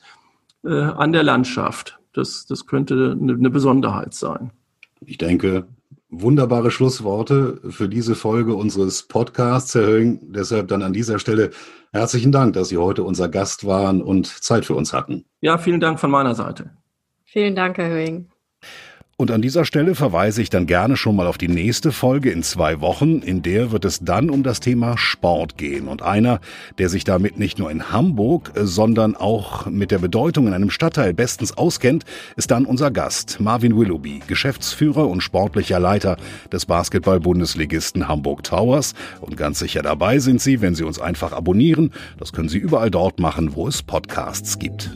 äh, 0.63 0.69
an 0.69 1.11
der 1.11 1.23
Landschaft. 1.23 1.99
Das, 2.13 2.45
das 2.45 2.65
könnte 2.65 3.17
eine, 3.19 3.33
eine 3.33 3.49
Besonderheit 3.49 4.13
sein. 4.13 4.51
Ich 5.05 5.17
denke, 5.17 5.67
wunderbare 6.09 6.71
Schlussworte 6.71 7.59
für 7.69 7.89
diese 7.89 8.15
Folge 8.15 8.55
unseres 8.55 9.03
Podcasts, 9.03 9.75
Herr 9.75 9.85
Höhing. 9.85 10.31
Deshalb 10.31 10.67
dann 10.69 10.81
an 10.81 10.93
dieser 10.93 11.19
Stelle 11.19 11.51
herzlichen 11.91 12.31
Dank, 12.31 12.53
dass 12.53 12.69
Sie 12.69 12.77
heute 12.77 13.03
unser 13.03 13.29
Gast 13.29 13.65
waren 13.65 14.01
und 14.01 14.27
Zeit 14.27 14.65
für 14.65 14.75
uns 14.75 14.93
hatten. 14.93 15.25
Ja, 15.41 15.57
vielen 15.57 15.79
Dank 15.79 15.99
von 15.99 16.11
meiner 16.11 16.35
Seite. 16.35 16.71
Vielen 17.25 17.55
Dank, 17.55 17.77
Herr 17.77 17.89
Höhing. 17.89 18.29
Und 19.19 19.31
an 19.31 19.41
dieser 19.41 19.65
Stelle 19.65 19.95
verweise 19.95 20.43
ich 20.43 20.51
dann 20.51 20.67
gerne 20.67 20.95
schon 20.95 21.15
mal 21.15 21.25
auf 21.25 21.39
die 21.39 21.47
nächste 21.47 21.91
Folge 21.91 22.29
in 22.29 22.43
zwei 22.43 22.81
Wochen. 22.81 23.23
In 23.23 23.41
der 23.41 23.71
wird 23.71 23.83
es 23.83 24.01
dann 24.01 24.29
um 24.29 24.43
das 24.43 24.59
Thema 24.59 24.95
Sport 24.95 25.57
gehen. 25.57 25.87
Und 25.87 26.03
einer, 26.03 26.39
der 26.77 26.87
sich 26.89 27.03
damit 27.03 27.39
nicht 27.39 27.57
nur 27.57 27.71
in 27.71 27.91
Hamburg, 27.91 28.51
sondern 28.53 29.15
auch 29.15 29.65
mit 29.65 29.89
der 29.89 29.97
Bedeutung 29.97 30.45
in 30.45 30.53
einem 30.53 30.69
Stadtteil 30.69 31.15
bestens 31.15 31.57
auskennt, 31.57 32.05
ist 32.35 32.51
dann 32.51 32.65
unser 32.65 32.91
Gast, 32.91 33.39
Marvin 33.39 33.75
Willoughby, 33.75 34.19
Geschäftsführer 34.27 35.07
und 35.07 35.21
sportlicher 35.21 35.79
Leiter 35.79 36.17
des 36.51 36.67
Basketball-Bundesligisten 36.67 38.07
Hamburg 38.07 38.43
Towers. 38.43 38.93
Und 39.19 39.35
ganz 39.35 39.57
sicher 39.57 39.81
dabei 39.81 40.19
sind 40.19 40.41
Sie, 40.41 40.61
wenn 40.61 40.75
Sie 40.75 40.83
uns 40.83 40.99
einfach 41.01 41.33
abonnieren. 41.33 41.91
Das 42.19 42.33
können 42.33 42.49
Sie 42.49 42.59
überall 42.59 42.91
dort 42.91 43.19
machen, 43.19 43.55
wo 43.55 43.67
es 43.67 43.81
Podcasts 43.81 44.59
gibt. 44.59 44.95